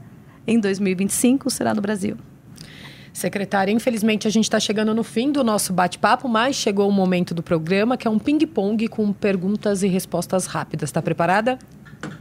em 0.47 0.61
2025 0.61 1.49
será 1.49 1.73
no 1.73 1.81
Brasil. 1.81 2.15
Secretária, 3.11 3.73
infelizmente 3.73 4.29
a 4.29 4.31
gente 4.31 4.45
está 4.45 4.61
chegando 4.61 4.95
no 4.95 5.03
fim 5.03 5.29
do 5.29 5.43
nosso 5.43 5.73
bate-papo, 5.73 6.29
mas 6.29 6.55
chegou 6.55 6.87
o 6.87 6.91
momento 6.91 7.33
do 7.33 7.43
programa, 7.43 7.97
que 7.97 8.07
é 8.07 8.11
um 8.11 8.17
ping-pong 8.17 8.87
com 8.87 9.11
perguntas 9.11 9.83
e 9.83 9.89
respostas 9.89 10.45
rápidas. 10.45 10.87
Está 10.87 11.01
preparada? 11.01 11.59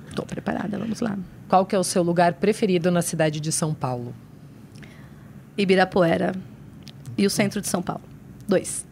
Estou 0.09 0.27
preparada, 0.27 0.79
vamos 0.79 1.01
lá. 1.01 1.17
Qual 1.49 1.65
que 1.65 1.75
é 1.75 1.79
o 1.79 1.85
seu 1.85 2.03
lugar 2.03 2.35
preferido 2.35 2.91
na 2.91 3.03
cidade 3.03 3.41
de 3.41 3.53
São 3.53 3.73
Paulo? 3.73 4.15
Ibirapuera 5.57 6.33
e 7.17 7.27
o 7.27 7.31
centro 7.31 7.61
de 7.61 7.69
São 7.69 7.83
Paulo. 7.83 8.03
Dois. 8.47 8.87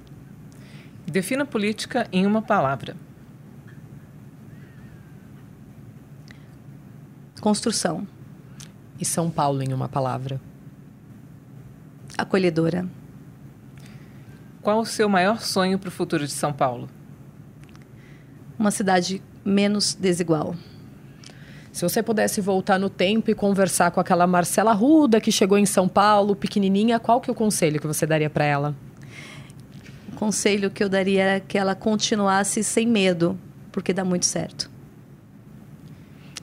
Defina 1.07 1.47
política 1.47 2.09
em 2.13 2.27
uma 2.27 2.43
palavra. 2.43 2.97
Construção. 7.41 8.07
E 8.99 9.05
São 9.05 9.31
Paulo 9.31 9.63
em 9.63 9.73
uma 9.73 9.89
palavra. 9.89 10.41
Acolhedora. 12.19 12.89
Qual 14.63 14.81
o 14.81 14.87
seu 14.87 15.09
maior 15.09 15.41
sonho 15.41 15.79
para 15.79 15.89
o 15.89 15.93
futuro 15.93 16.27
de 16.27 16.33
São 16.33 16.53
Paulo? 16.53 16.89
Uma 18.59 18.71
cidade 18.71 19.23
menos 19.45 19.95
desigual. 19.95 20.57
Se 21.77 21.83
você 21.83 22.03
pudesse 22.03 22.41
voltar 22.41 22.79
no 22.79 22.89
tempo 22.89 23.31
e 23.31 23.35
conversar 23.35 23.91
com 23.91 24.01
aquela 24.01 24.27
Marcela 24.27 24.73
Ruda 24.73 25.21
que 25.21 25.31
chegou 25.31 25.59
em 25.59 25.67
São 25.67 25.87
Paulo, 25.87 26.35
pequenininha, 26.35 26.99
qual 26.99 27.21
que 27.21 27.29
é 27.29 27.33
o 27.33 27.37
conselho 27.37 27.79
que 27.79 27.87
você 27.87 28.07
daria 28.07 28.31
para 28.31 28.47
ela? 28.47 28.75
O 30.11 30.17
conselho 30.17 30.71
que 30.71 30.83
eu 30.83 30.89
daria 30.89 31.23
era 31.23 31.39
que 31.39 31.59
ela 31.59 31.75
continuasse 31.75 32.65
sem 32.65 32.87
medo, 32.87 33.39
porque 33.71 33.93
dá 33.93 34.07
muito 34.07 34.25
certo. 34.25 34.71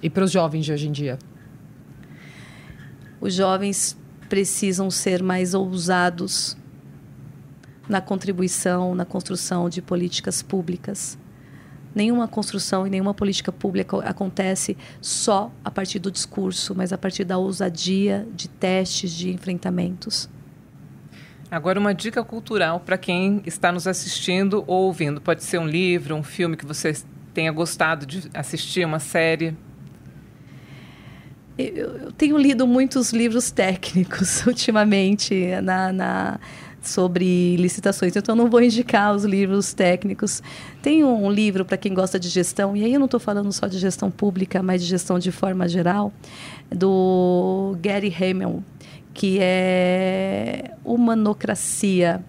E 0.03 0.07
para 0.07 0.23
os 0.23 0.29
jovens 0.29 0.65
de 0.65 0.71
hoje 0.71 0.87
em 0.87 0.91
dia? 0.91 1.17
Os 3.19 3.33
jovens 3.33 3.97
precisam 4.29 4.91
ser 4.91 5.23
mais 5.23 5.55
ousados 5.55 6.55
na 7.89 8.01
contribuição, 8.01 8.93
na 8.93 9.03
construção 9.03 9.67
de 9.67 9.81
políticas 9.81 10.43
públicas 10.43 11.17
nenhuma 11.95 12.27
construção 12.27 12.85
e 12.87 12.89
nenhuma 12.89 13.13
política 13.13 13.51
pública 13.51 13.97
acontece 13.99 14.77
só 15.01 15.51
a 15.63 15.71
partir 15.71 15.99
do 15.99 16.11
discurso, 16.11 16.73
mas 16.75 16.91
a 16.93 16.97
partir 16.97 17.23
da 17.23 17.37
ousadia 17.37 18.27
de 18.33 18.47
testes, 18.47 19.11
de 19.11 19.31
enfrentamentos. 19.31 20.29
Agora, 21.49 21.79
uma 21.79 21.93
dica 21.93 22.23
cultural 22.23 22.79
para 22.79 22.97
quem 22.97 23.41
está 23.45 23.71
nos 23.71 23.85
assistindo 23.85 24.63
ou 24.65 24.85
ouvindo. 24.85 25.21
Pode 25.21 25.43
ser 25.43 25.59
um 25.59 25.67
livro, 25.67 26.15
um 26.15 26.23
filme 26.23 26.57
que 26.57 26.65
você 26.65 26.93
tenha 27.31 27.51
gostado 27.51 28.05
de 28.05 28.29
assistir, 28.33 28.85
uma 28.85 28.99
série. 28.99 29.55
Eu, 31.57 32.11
tenho 32.13 32.37
lido 32.37 32.65
muitos 32.65 33.11
livros 33.11 33.51
técnicos 33.51 34.45
ultimamente 34.47 35.49
na, 35.61 35.93
na 35.93 36.39
sobre 36.81 37.55
licitações. 37.55 38.15
Então, 38.15 38.35
não 38.35 38.49
vou 38.49 38.61
indicar 38.61 39.15
os 39.15 39.23
livros 39.23 39.73
técnicos. 39.73 40.43
Tem 40.81 41.03
um 41.03 41.31
livro 41.31 41.63
para 41.63 41.77
quem 41.77 41.93
gosta 41.93 42.19
de 42.19 42.27
gestão, 42.27 42.75
e 42.75 42.83
aí 42.83 42.93
eu 42.93 42.99
não 42.99 43.05
estou 43.05 43.19
falando 43.19 43.51
só 43.51 43.67
de 43.67 43.79
gestão 43.79 44.11
pública, 44.11 44.61
mas 44.61 44.81
de 44.81 44.87
gestão 44.87 45.17
de 45.17 45.31
forma 45.31 45.67
geral, 45.67 46.11
do 46.69 47.77
Gary 47.81 48.13
Hamel, 48.13 48.63
que 49.13 49.37
é 49.39 50.71
Humanocracia. 50.83 52.23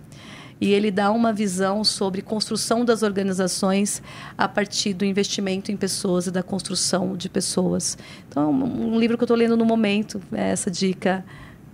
E 0.64 0.72
ele 0.72 0.90
dá 0.90 1.10
uma 1.10 1.30
visão 1.30 1.84
sobre 1.84 2.22
construção 2.22 2.86
das 2.86 3.02
organizações 3.02 4.02
a 4.38 4.48
partir 4.48 4.94
do 4.94 5.04
investimento 5.04 5.70
em 5.70 5.76
pessoas 5.76 6.26
e 6.26 6.30
da 6.30 6.42
construção 6.42 7.14
de 7.18 7.28
pessoas. 7.28 7.98
Então, 8.26 8.50
um 8.50 8.98
livro 8.98 9.18
que 9.18 9.24
eu 9.24 9.26
estou 9.26 9.36
lendo 9.36 9.58
no 9.58 9.64
momento, 9.66 10.22
é 10.32 10.48
essa 10.48 10.70
dica 10.70 11.22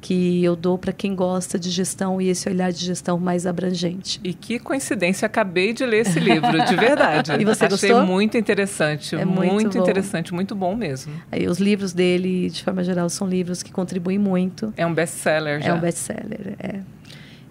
que 0.00 0.42
eu 0.42 0.57
dou 0.57 0.76
para 0.76 0.92
quem 0.92 1.14
gosta 1.14 1.57
de 1.57 1.70
gestão 1.70 2.20
e 2.20 2.31
esse 2.31 2.48
olhar 2.48 2.72
de 2.72 2.85
gestão 2.85 3.16
mais 3.16 3.46
abrangente. 3.46 4.18
E 4.24 4.35
que 4.35 4.59
coincidência, 4.59 5.24
acabei 5.24 5.72
de 5.72 5.87
ler 5.87 6.00
esse 6.00 6.18
livro, 6.18 6.50
de 6.64 6.74
verdade. 6.74 7.31
e 7.38 7.44
você 7.44 7.66
Achei 7.66 7.90
gostou? 7.90 8.05
muito 8.05 8.37
interessante, 8.37 9.14
É 9.14 9.24
muito, 9.24 9.53
muito 9.53 9.79
interessante, 9.79 10.35
muito 10.35 10.57
bom 10.57 10.74
mesmo. 10.74 11.12
Aí, 11.31 11.46
os 11.46 11.59
livros 11.59 11.92
dele, 11.92 12.50
de 12.50 12.64
forma 12.64 12.83
geral, 12.83 13.09
são 13.09 13.29
livros 13.29 13.62
que 13.62 13.70
contribuem 13.70 14.18
muito. 14.18 14.74
É 14.76 14.85
um 14.85 14.92
best-seller 14.92 15.62
já. 15.62 15.68
É 15.68 15.74
um 15.74 15.79
best-seller, 15.81 16.57
é. 16.59 16.81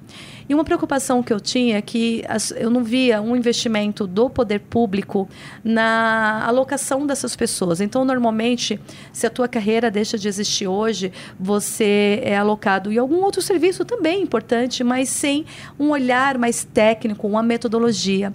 E 0.47 0.53
uma 0.53 0.63
preocupação 0.63 1.23
que 1.23 1.33
eu 1.33 1.39
tinha 1.39 1.77
é 1.77 1.81
que 1.81 2.23
eu 2.57 2.69
não 2.69 2.83
via 2.83 3.21
um 3.21 3.35
investimento 3.35 4.05
do 4.05 4.29
poder 4.29 4.59
público 4.59 5.27
na 5.63 6.45
alocação 6.45 7.07
dessas 7.07 7.35
pessoas. 7.35 7.81
Então, 7.81 8.05
normalmente, 8.05 8.79
se 9.11 9.25
a 9.25 9.29
tua 9.29 9.47
carreira 9.47 9.89
deixa 9.89 10.17
de 10.17 10.27
existir 10.27 10.67
hoje, 10.67 11.11
você 11.39 12.21
é 12.23 12.37
alocado 12.37 12.91
em 12.91 12.97
algum 12.97 13.23
outro 13.23 13.41
serviço 13.41 13.83
também 13.85 14.21
importante, 14.21 14.83
mas 14.83 15.09
sem 15.09 15.45
um 15.79 15.89
olhar 15.89 16.37
mais 16.37 16.63
técnico, 16.63 17.27
uma 17.27 17.41
metodologia. 17.41 18.33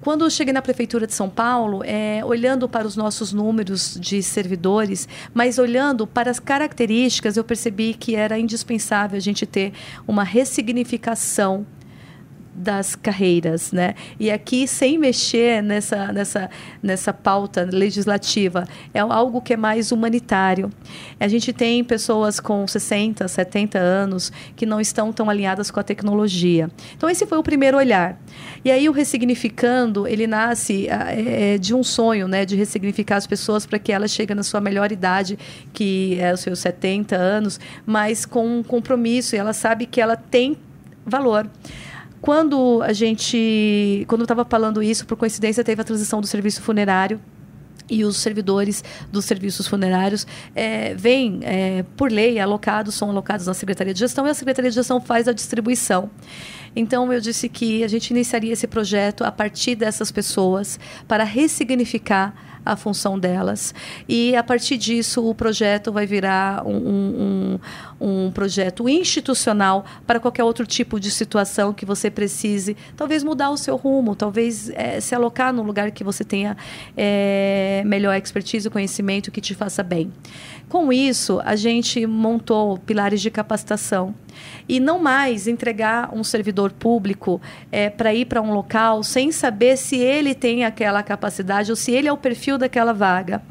Quando 0.00 0.24
eu 0.24 0.30
cheguei 0.30 0.52
na 0.52 0.62
Prefeitura 0.62 1.06
de 1.06 1.12
São 1.12 1.28
Paulo, 1.28 1.82
é, 1.84 2.24
olhando 2.24 2.66
para 2.66 2.86
os 2.86 2.96
nossos 2.96 3.34
números 3.34 3.98
de 4.00 4.22
servidores, 4.22 5.06
mas 5.34 5.58
olhando 5.58 6.06
para 6.06 6.30
as 6.30 6.40
características, 6.40 7.36
eu 7.36 7.44
percebi 7.44 7.92
que 7.92 8.16
era 8.16 8.38
indispensável 8.38 9.18
a 9.18 9.20
gente 9.20 9.44
ter 9.44 9.72
uma 10.08 10.24
ressignificação 10.24 11.66
das 12.54 12.94
carreiras, 12.94 13.72
né? 13.72 13.94
E 14.18 14.30
aqui 14.30 14.66
sem 14.66 14.98
mexer 14.98 15.62
nessa 15.62 16.12
nessa 16.12 16.50
nessa 16.82 17.12
pauta 17.12 17.68
legislativa, 17.70 18.64
é 18.92 19.00
algo 19.00 19.40
que 19.40 19.54
é 19.54 19.56
mais 19.56 19.92
humanitário. 19.92 20.70
A 21.18 21.28
gente 21.28 21.52
tem 21.52 21.82
pessoas 21.84 22.40
com 22.40 22.66
60, 22.66 23.26
70 23.28 23.78
anos 23.78 24.32
que 24.56 24.66
não 24.66 24.80
estão 24.80 25.12
tão 25.12 25.30
alinhadas 25.30 25.70
com 25.70 25.80
a 25.80 25.82
tecnologia. 25.82 26.70
Então 26.96 27.08
esse 27.08 27.26
foi 27.26 27.38
o 27.38 27.42
primeiro 27.42 27.76
olhar. 27.76 28.18
E 28.64 28.70
aí 28.70 28.88
o 28.88 28.92
ressignificando, 28.92 30.06
ele 30.06 30.26
nasce 30.26 30.88
ah, 30.90 31.06
é, 31.10 31.56
de 31.56 31.74
um 31.74 31.82
sonho, 31.82 32.28
né, 32.28 32.44
de 32.44 32.56
ressignificar 32.56 33.16
as 33.16 33.26
pessoas 33.26 33.64
para 33.64 33.78
que 33.78 33.92
elas 33.92 34.10
cheguem 34.10 34.36
na 34.36 34.42
sua 34.42 34.60
melhor 34.60 34.92
idade, 34.92 35.38
que 35.72 36.18
é 36.20 36.32
os 36.32 36.40
seus 36.40 36.58
70 36.58 37.16
anos, 37.16 37.58
mas 37.86 38.26
com 38.26 38.46
um 38.58 38.62
compromisso, 38.62 39.34
e 39.34 39.38
ela 39.38 39.52
sabe 39.52 39.86
que 39.86 40.00
ela 40.00 40.16
tem 40.16 40.56
valor. 41.06 41.48
Quando 42.20 42.82
a 42.82 42.92
gente, 42.92 44.04
quando 44.06 44.22
estava 44.22 44.44
falando 44.44 44.82
isso, 44.82 45.06
por 45.06 45.16
coincidência 45.16 45.64
teve 45.64 45.80
a 45.80 45.84
transição 45.84 46.20
do 46.20 46.26
serviço 46.26 46.60
funerário 46.60 47.20
e 47.90 48.04
os 48.04 48.18
servidores 48.18 48.84
dos 49.10 49.24
serviços 49.24 49.66
funerários 49.66 50.26
é, 50.54 50.94
vêm, 50.94 51.40
é, 51.42 51.84
por 51.96 52.10
lei, 52.10 52.38
alocados, 52.38 52.94
são 52.94 53.10
alocados 53.10 53.46
na 53.46 53.54
Secretaria 53.54 53.92
de 53.92 53.98
Gestão 53.98 54.26
e 54.26 54.30
a 54.30 54.34
Secretaria 54.34 54.70
de 54.70 54.76
Gestão 54.76 55.00
faz 55.00 55.26
a 55.26 55.32
distribuição. 55.32 56.08
Então, 56.74 57.12
eu 57.12 57.20
disse 57.20 57.48
que 57.48 57.82
a 57.82 57.88
gente 57.88 58.10
iniciaria 58.10 58.52
esse 58.52 58.68
projeto 58.68 59.24
a 59.24 59.32
partir 59.32 59.74
dessas 59.74 60.12
pessoas 60.12 60.78
para 61.08 61.24
ressignificar 61.24 62.32
a 62.64 62.76
função 62.76 63.18
delas. 63.18 63.74
E, 64.08 64.36
a 64.36 64.42
partir 64.42 64.76
disso, 64.76 65.26
o 65.26 65.34
projeto 65.34 65.90
vai 65.90 66.06
virar 66.06 66.64
um, 66.66 66.76
um, 66.76 67.58
um, 68.00 68.30
projeto 68.30 68.88
institucional 68.88 69.84
para 70.06 70.18
qualquer 70.18 70.44
outro 70.44 70.66
tipo 70.66 70.98
de 70.98 71.10
situação 71.10 71.72
que 71.72 71.84
você 71.84 72.10
precise, 72.10 72.76
talvez 72.96 73.22
mudar 73.22 73.50
o 73.50 73.56
seu 73.56 73.76
rumo, 73.76 74.16
talvez 74.16 74.70
é, 74.70 75.00
se 75.00 75.14
alocar 75.14 75.52
no 75.52 75.62
lugar 75.62 75.90
que 75.90 76.02
você 76.02 76.24
tenha 76.24 76.56
é, 76.96 77.82
melhor 77.84 78.16
expertise 78.16 78.68
conhecimento 78.70 79.30
que 79.30 79.40
te 79.40 79.54
faça 79.54 79.82
bem. 79.82 80.12
Com 80.68 80.92
isso, 80.92 81.40
a 81.44 81.56
gente 81.56 82.06
montou 82.06 82.78
pilares 82.78 83.20
de 83.20 83.30
capacitação 83.30 84.14
e 84.68 84.78
não 84.78 84.98
mais 85.00 85.48
entregar 85.48 86.14
um 86.14 86.22
servidor 86.22 86.70
público 86.70 87.40
é, 87.72 87.90
para 87.90 88.14
ir 88.14 88.26
para 88.26 88.40
um 88.40 88.52
local 88.52 89.02
sem 89.02 89.32
saber 89.32 89.76
se 89.76 89.96
ele 89.96 90.34
tem 90.34 90.64
aquela 90.64 91.02
capacidade 91.02 91.70
ou 91.70 91.76
se 91.76 91.92
ele 91.92 92.06
é 92.08 92.12
o 92.12 92.16
perfil 92.16 92.56
daquela 92.56 92.92
vaga. 92.92 93.42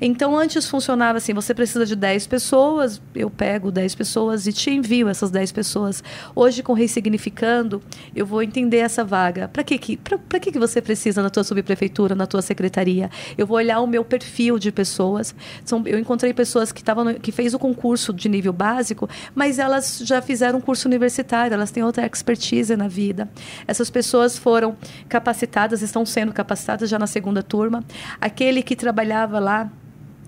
Então, 0.00 0.36
antes 0.36 0.68
funcionava 0.68 1.18
assim: 1.18 1.34
você 1.34 1.52
precisa 1.52 1.84
de 1.84 1.96
10 1.96 2.26
pessoas, 2.28 3.02
eu 3.14 3.28
pego 3.30 3.70
10 3.70 3.89
pessoas 3.94 4.46
e 4.46 4.52
te 4.52 4.70
envio 4.70 5.08
essas 5.08 5.30
10 5.30 5.52
pessoas. 5.52 6.02
Hoje, 6.34 6.62
com 6.62 6.72
Ressignificando, 6.72 7.82
eu 8.14 8.24
vou 8.24 8.42
entender 8.42 8.78
essa 8.78 9.04
vaga. 9.04 9.48
Para 9.48 9.62
que, 9.62 9.78
que, 9.78 9.96
pra, 9.96 10.40
que, 10.40 10.52
que 10.52 10.58
você 10.58 10.80
precisa 10.80 11.22
na 11.22 11.30
tua 11.30 11.44
subprefeitura, 11.44 12.14
na 12.14 12.26
tua 12.26 12.42
secretaria? 12.42 13.10
Eu 13.36 13.46
vou 13.46 13.56
olhar 13.56 13.80
o 13.80 13.86
meu 13.86 14.04
perfil 14.04 14.58
de 14.58 14.72
pessoas. 14.72 15.34
São, 15.64 15.82
eu 15.86 15.98
encontrei 15.98 16.32
pessoas 16.32 16.72
que, 16.72 16.82
tavam 16.82 17.14
que 17.14 17.32
fez 17.32 17.54
o 17.54 17.58
concurso 17.58 18.12
de 18.12 18.28
nível 18.28 18.52
básico, 18.52 19.08
mas 19.34 19.58
elas 19.58 20.02
já 20.04 20.20
fizeram 20.22 20.58
um 20.58 20.62
curso 20.62 20.88
universitário, 20.88 21.54
elas 21.54 21.70
têm 21.70 21.82
outra 21.82 22.06
expertise 22.06 22.76
na 22.76 22.88
vida. 22.88 23.28
Essas 23.66 23.90
pessoas 23.90 24.38
foram 24.38 24.76
capacitadas, 25.08 25.82
estão 25.82 26.04
sendo 26.06 26.32
capacitadas 26.32 26.88
já 26.88 26.98
na 26.98 27.06
segunda 27.06 27.42
turma. 27.42 27.84
Aquele 28.20 28.62
que 28.62 28.76
trabalhava 28.76 29.38
lá 29.38 29.70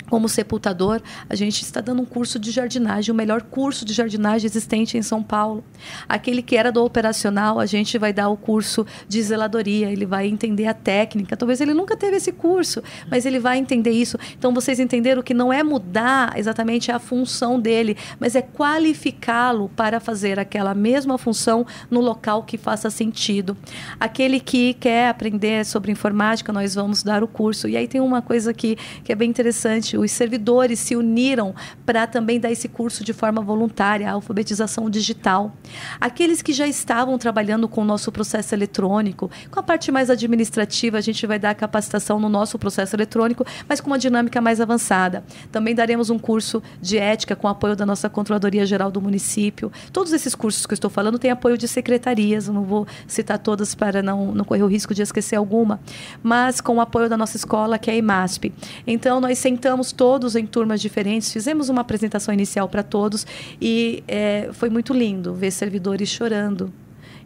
como 0.09 0.29
sepultador, 0.29 1.01
a 1.29 1.35
gente 1.35 1.63
está 1.63 1.81
dando 1.81 2.03
um 2.03 2.05
curso 2.05 2.39
de 2.39 2.51
jardinagem, 2.51 3.13
o 3.13 3.15
melhor 3.15 3.43
curso 3.43 3.85
de 3.85 3.93
jardinagem 3.93 4.47
existente 4.47 4.99
em 4.99 5.03
São 5.03 5.23
Paulo. 5.23 5.65
Aquele 6.09 6.43
que 6.43 6.57
era 6.57 6.71
do 6.71 6.85
operacional, 6.85 7.59
a 7.59 7.67
gente 7.67 7.97
vai 7.99 8.13
dar 8.13 8.29
o 8.29 8.37
curso 8.37 8.87
de 9.09 9.23
zeladoria, 9.23 9.91
ele 9.91 10.05
vai 10.05 10.27
entender 10.27 10.67
a 10.67 10.75
técnica. 10.75 11.37
Talvez 11.37 11.61
ele 11.61 11.73
nunca 11.75 11.97
teve 11.97 12.17
esse 12.17 12.33
curso, 12.33 12.83
mas 13.11 13.25
ele 13.25 13.39
vai 13.39 13.59
entender 13.59 13.91
isso. 13.91 14.19
Então 14.39 14.53
vocês 14.53 14.79
entenderam 14.79 15.23
que 15.23 15.35
não 15.35 15.53
é 15.53 15.63
mudar 15.63 16.39
exatamente 16.39 16.93
a 16.93 16.99
função 16.99 17.59
dele, 17.59 17.97
mas 18.19 18.37
é 18.37 18.43
qualificá-lo 18.43 19.71
para 19.71 20.01
fazer 20.01 20.39
aquela 20.39 20.75
mesma 20.75 21.17
função 21.17 21.67
no 21.91 22.01
local 22.01 22.43
que 22.43 22.59
faça 22.59 22.91
sentido. 22.91 23.57
Aquele 23.99 24.41
que 24.41 24.75
quer 24.75 25.09
aprender 25.09 25.65
sobre 25.65 25.91
informática, 25.93 26.53
nós 26.53 26.75
vamos 26.75 27.03
dar 27.03 27.23
o 27.23 27.29
curso. 27.29 27.69
E 27.69 27.77
aí 27.77 27.89
tem 27.89 28.01
uma 28.01 28.21
coisa 28.21 28.53
que, 28.53 28.77
que 29.05 29.13
é 29.13 29.15
bem 29.15 29.31
interessante 29.31 29.97
os 30.03 30.13
servidores 30.13 30.79
se 30.81 30.97
uniram 30.97 31.55
para 31.85 32.07
também 32.07 32.39
dar 32.39 32.51
esse 32.51 32.69
curso 32.69 33.05
de 33.05 33.13
forma 33.13 33.41
voluntária, 33.43 34.09
a 34.09 34.13
alfabetização 34.13 34.89
digital. 34.91 35.57
Aqueles 36.01 36.43
que 36.43 36.53
já 36.53 36.67
estavam 36.67 37.19
trabalhando 37.19 37.69
com 37.69 37.83
o 37.83 37.85
nosso 37.85 38.11
processo 38.13 38.55
eletrônico, 38.55 39.31
com 39.51 39.61
a 39.61 39.63
parte 39.63 39.91
mais 39.91 40.11
administrativa, 40.11 40.99
a 40.99 41.01
gente 41.01 41.27
vai 41.27 41.39
dar 41.39 41.55
capacitação 41.55 42.19
no 42.19 42.29
nosso 42.29 42.59
processo 42.59 42.95
eletrônico, 42.97 43.45
mas 43.69 43.81
com 43.81 43.89
uma 43.89 43.99
dinâmica 43.99 44.41
mais 44.41 44.61
avançada. 44.61 45.25
Também 45.51 45.75
daremos 45.75 46.11
um 46.11 46.19
curso 46.19 46.63
de 46.81 46.99
ética 46.99 47.35
com 47.35 47.49
apoio 47.49 47.77
da 47.77 47.87
nossa 47.87 48.09
Controladoria 48.09 48.67
Geral 48.67 48.91
do 48.91 49.01
município. 49.01 49.71
Todos 49.93 50.13
esses 50.13 50.35
cursos 50.35 50.67
que 50.67 50.73
eu 50.73 50.77
estou 50.77 50.91
falando 50.91 51.19
têm 51.19 51.31
apoio 51.31 51.57
de 51.57 51.69
secretarias, 51.69 52.49
eu 52.49 52.55
não 52.55 52.65
vou 52.65 52.87
citar 53.07 53.39
todas 53.39 53.75
para 53.75 54.03
não, 54.03 54.33
não 54.35 54.45
correr 54.45 54.63
o 54.63 54.67
risco 54.67 54.95
de 54.95 55.03
esquecer 55.03 55.37
alguma, 55.37 55.81
mas 56.23 56.61
com 56.61 56.77
o 56.77 56.81
apoio 56.81 57.09
da 57.09 57.17
nossa 57.17 57.37
escola, 57.37 57.79
que 57.79 57.91
é 57.91 57.95
a 57.95 57.97
IMASP. 57.97 58.53
Então, 58.87 59.21
nós 59.21 59.39
sentamos 59.39 59.82
todos 59.91 60.37
em 60.37 60.47
turmas 60.47 60.81
diferentes, 60.81 61.33
fizemos 61.33 61.69
uma 61.69 61.81
apresentação 61.81 62.33
inicial 62.33 62.69
para 62.69 62.83
todos 62.83 63.27
e 63.61 64.05
é, 64.07 64.51
foi 64.53 64.69
muito 64.69 64.93
lindo 64.93 65.35
ver 65.35 65.51
servidores 65.51 66.11
chorando 66.11 66.73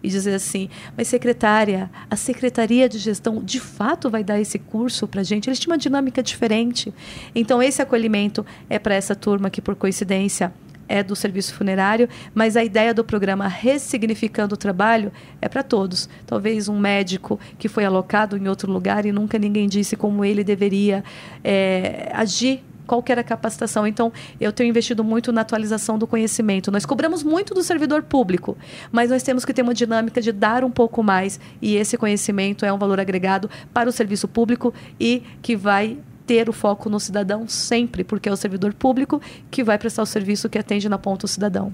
e 0.02 0.08
dizer 0.08 0.34
assim: 0.34 0.68
mas 0.96 1.08
secretária, 1.08 1.90
a 2.08 2.16
secretaria 2.16 2.88
de 2.88 2.98
gestão 2.98 3.42
de 3.42 3.58
fato 3.58 4.08
vai 4.08 4.22
dar 4.22 4.40
esse 4.40 4.58
curso 4.58 5.06
para 5.08 5.22
gente? 5.22 5.48
Eles 5.48 5.58
tinham 5.58 5.72
uma 5.72 5.78
dinâmica 5.78 6.22
diferente. 6.22 6.94
Então, 7.34 7.62
esse 7.62 7.82
acolhimento 7.82 8.46
é 8.70 8.78
para 8.78 8.94
essa 8.94 9.14
turma 9.14 9.50
que, 9.50 9.60
por 9.60 9.74
coincidência, 9.74 10.52
é 10.88 11.02
do 11.02 11.16
serviço 11.16 11.54
funerário, 11.54 12.08
mas 12.34 12.56
a 12.56 12.64
ideia 12.64 12.92
do 12.94 13.04
programa 13.04 13.48
Ressignificando 13.48 14.54
o 14.54 14.58
Trabalho 14.58 15.12
é 15.40 15.48
para 15.48 15.62
todos. 15.62 16.08
Talvez 16.26 16.68
um 16.68 16.78
médico 16.78 17.38
que 17.58 17.68
foi 17.68 17.84
alocado 17.84 18.36
em 18.36 18.48
outro 18.48 18.70
lugar 18.70 19.06
e 19.06 19.12
nunca 19.12 19.38
ninguém 19.38 19.68
disse 19.68 19.96
como 19.96 20.24
ele 20.24 20.44
deveria 20.44 21.02
é, 21.42 22.10
agir 22.12 22.62
qual 22.86 23.02
que 23.02 23.10
era 23.10 23.20
a 23.20 23.24
capacitação. 23.24 23.86
Então, 23.86 24.12
eu 24.40 24.52
tenho 24.52 24.68
investido 24.68 25.02
muito 25.02 25.32
na 25.32 25.40
atualização 25.40 25.98
do 25.98 26.06
conhecimento. 26.06 26.70
Nós 26.70 26.86
cobramos 26.86 27.22
muito 27.22 27.52
do 27.52 27.62
servidor 27.62 28.02
público, 28.02 28.56
mas 28.92 29.10
nós 29.10 29.22
temos 29.22 29.44
que 29.44 29.52
ter 29.52 29.62
uma 29.62 29.74
dinâmica 29.74 30.20
de 30.20 30.32
dar 30.32 30.64
um 30.64 30.70
pouco 30.70 31.02
mais, 31.02 31.40
e 31.60 31.76
esse 31.76 31.96
conhecimento 31.98 32.64
é 32.64 32.72
um 32.72 32.78
valor 32.78 33.00
agregado 33.00 33.50
para 33.74 33.88
o 33.88 33.92
serviço 33.92 34.28
público 34.28 34.72
e 34.98 35.22
que 35.42 35.56
vai 35.56 35.98
ter 36.26 36.48
o 36.48 36.52
foco 36.52 36.90
no 36.90 36.98
cidadão 36.98 37.46
sempre, 37.48 38.02
porque 38.02 38.28
é 38.28 38.32
o 38.32 38.36
servidor 38.36 38.74
público 38.74 39.20
que 39.50 39.62
vai 39.62 39.78
prestar 39.78 40.02
o 40.02 40.06
serviço 40.06 40.48
que 40.48 40.58
atende 40.58 40.88
na 40.88 40.98
ponta 40.98 41.26
o 41.26 41.28
cidadão. 41.28 41.70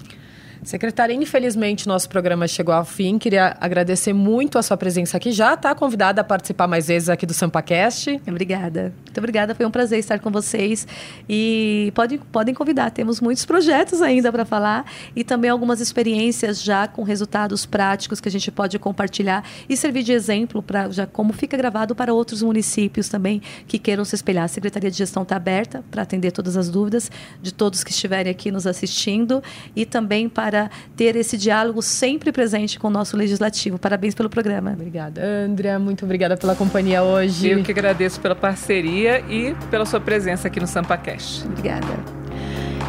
Secretária, 0.63 1.13
infelizmente 1.13 1.89
nosso 1.89 2.09
programa 2.09 2.47
chegou 2.47 2.73
ao 2.73 2.85
fim. 2.85 3.19
Queria 3.19 3.57
agradecer 3.61 4.13
muito 4.13 4.59
a 4.59 4.63
sua 4.63 4.77
presença 4.77 5.17
aqui. 5.17 5.33
Já 5.33 5.55
está 5.55 5.75
convidada 5.75 6.21
a 6.21 6.25
participar 6.25 6.69
mais 6.69 6.87
vezes 6.87 7.09
aqui 7.09 7.27
do 7.27 7.35
SampaCast. 7.35 8.21
Obrigada. 8.29 8.95
Muito 9.05 9.19
obrigada. 9.19 9.57
Foi 9.57 9.67
um 9.67 9.73
prazer 9.73 9.99
estar 9.99 10.21
com 10.21 10.31
vocês. 10.31 10.87
E 11.29 11.93
podem, 11.97 12.19
podem 12.19 12.55
convidar. 12.55 12.93
Temos 12.93 13.21
muitos 13.21 13.45
projetos 13.45 14.01
ainda 14.01 14.31
para 14.31 14.45
falar 14.45 14.85
e 15.17 15.25
também 15.25 15.51
algumas 15.51 15.81
experiências 15.81 16.63
já 16.63 16.87
com 16.87 17.03
resultados 17.03 17.67
práticos 17.67 18.21
que 18.21 18.29
a 18.29 18.33
gente 18.33 18.51
pode 18.53 18.79
compartilhar 18.79 19.45
e 19.69 19.77
servir 19.77 20.05
de 20.05 20.13
exemplo 20.13 20.63
para 20.63 20.89
já 20.91 21.09
como 21.09 21.33
fica 21.33 21.57
gravado 21.57 21.93
para 21.93 22.15
outros 22.15 22.41
municípios 22.41 23.09
também 23.09 23.43
que 23.67 23.81
queiram 23.81 24.05
se 24.05 24.15
espelhar. 24.15 24.45
A 24.45 24.49
Secretaria 24.49 24.93
de 24.93 24.97
Gestão 24.97 25.25
está 25.25 25.35
aberta 25.35 25.83
para 25.91 26.03
atender 26.03 26.31
todas 26.31 26.57
as 26.57 26.71
dúvidas 26.71 27.11
de 27.43 27.53
todos 27.53 27.83
que 27.83 27.91
estiverem 27.91 28.31
aqui 28.31 28.53
nos 28.53 28.65
assistindo 28.65 29.43
e 29.75 29.85
também 29.85 30.29
para 30.29 30.52
para 30.53 30.71
ter 30.95 31.17
esse 31.17 31.39
diálogo 31.39 31.81
sempre 31.81 32.31
presente 32.31 32.79
com 32.79 32.89
o 32.89 32.91
nosso 32.91 33.17
legislativo. 33.17 33.79
Parabéns 33.79 34.15
pelo 34.15 34.29
programa. 34.29 34.73
Obrigada, 34.73 35.25
Andrea. 35.25 35.79
Muito 35.79 36.05
obrigada 36.05 36.37
pela 36.37 36.55
companhia 36.55 37.03
hoje. 37.03 37.49
Eu 37.49 37.63
que 37.63 37.71
agradeço 37.71 38.21
pela 38.21 38.35
parceria 38.35 39.21
e 39.31 39.55
pela 39.71 39.87
sua 39.87 40.01
presença 40.01 40.49
aqui 40.49 40.61
no 40.61 40.67
SampaCast. 40.67 41.47
Obrigada. 41.47 42.22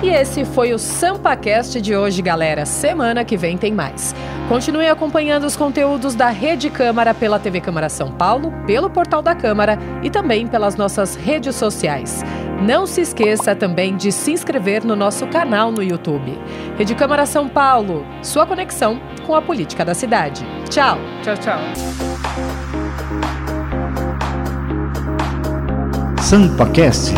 E 0.03 0.09
esse 0.09 0.43
foi 0.43 0.73
o 0.73 0.77
SampaCast 0.77 1.79
de 1.79 1.95
hoje, 1.95 2.21
galera. 2.21 2.65
Semana 2.65 3.23
que 3.23 3.37
vem 3.37 3.57
tem 3.57 3.71
mais. 3.71 4.13
Continue 4.49 4.87
acompanhando 4.87 5.45
os 5.45 5.55
conteúdos 5.55 6.13
da 6.13 6.27
Rede 6.27 6.69
Câmara 6.69 7.13
pela 7.13 7.39
TV 7.39 7.61
Câmara 7.61 7.87
São 7.87 8.11
Paulo, 8.11 8.53
pelo 8.67 8.89
portal 8.89 9.21
da 9.21 9.33
Câmara 9.33 9.79
e 10.03 10.09
também 10.09 10.45
pelas 10.45 10.75
nossas 10.75 11.15
redes 11.15 11.55
sociais. 11.55 12.21
Não 12.61 12.85
se 12.85 12.99
esqueça 12.99 13.55
também 13.55 13.95
de 13.95 14.11
se 14.11 14.33
inscrever 14.33 14.85
no 14.85 14.93
nosso 14.93 15.25
canal 15.27 15.71
no 15.71 15.81
YouTube. 15.81 16.37
Rede 16.77 16.95
Câmara 16.95 17.25
São 17.25 17.47
Paulo, 17.47 18.05
sua 18.21 18.45
conexão 18.45 18.99
com 19.25 19.33
a 19.33 19.41
política 19.41 19.85
da 19.85 19.93
cidade. 19.93 20.45
Tchau. 20.69 20.97
Tchau, 21.23 21.37
tchau. 21.37 21.59
SampaCast 26.21 27.13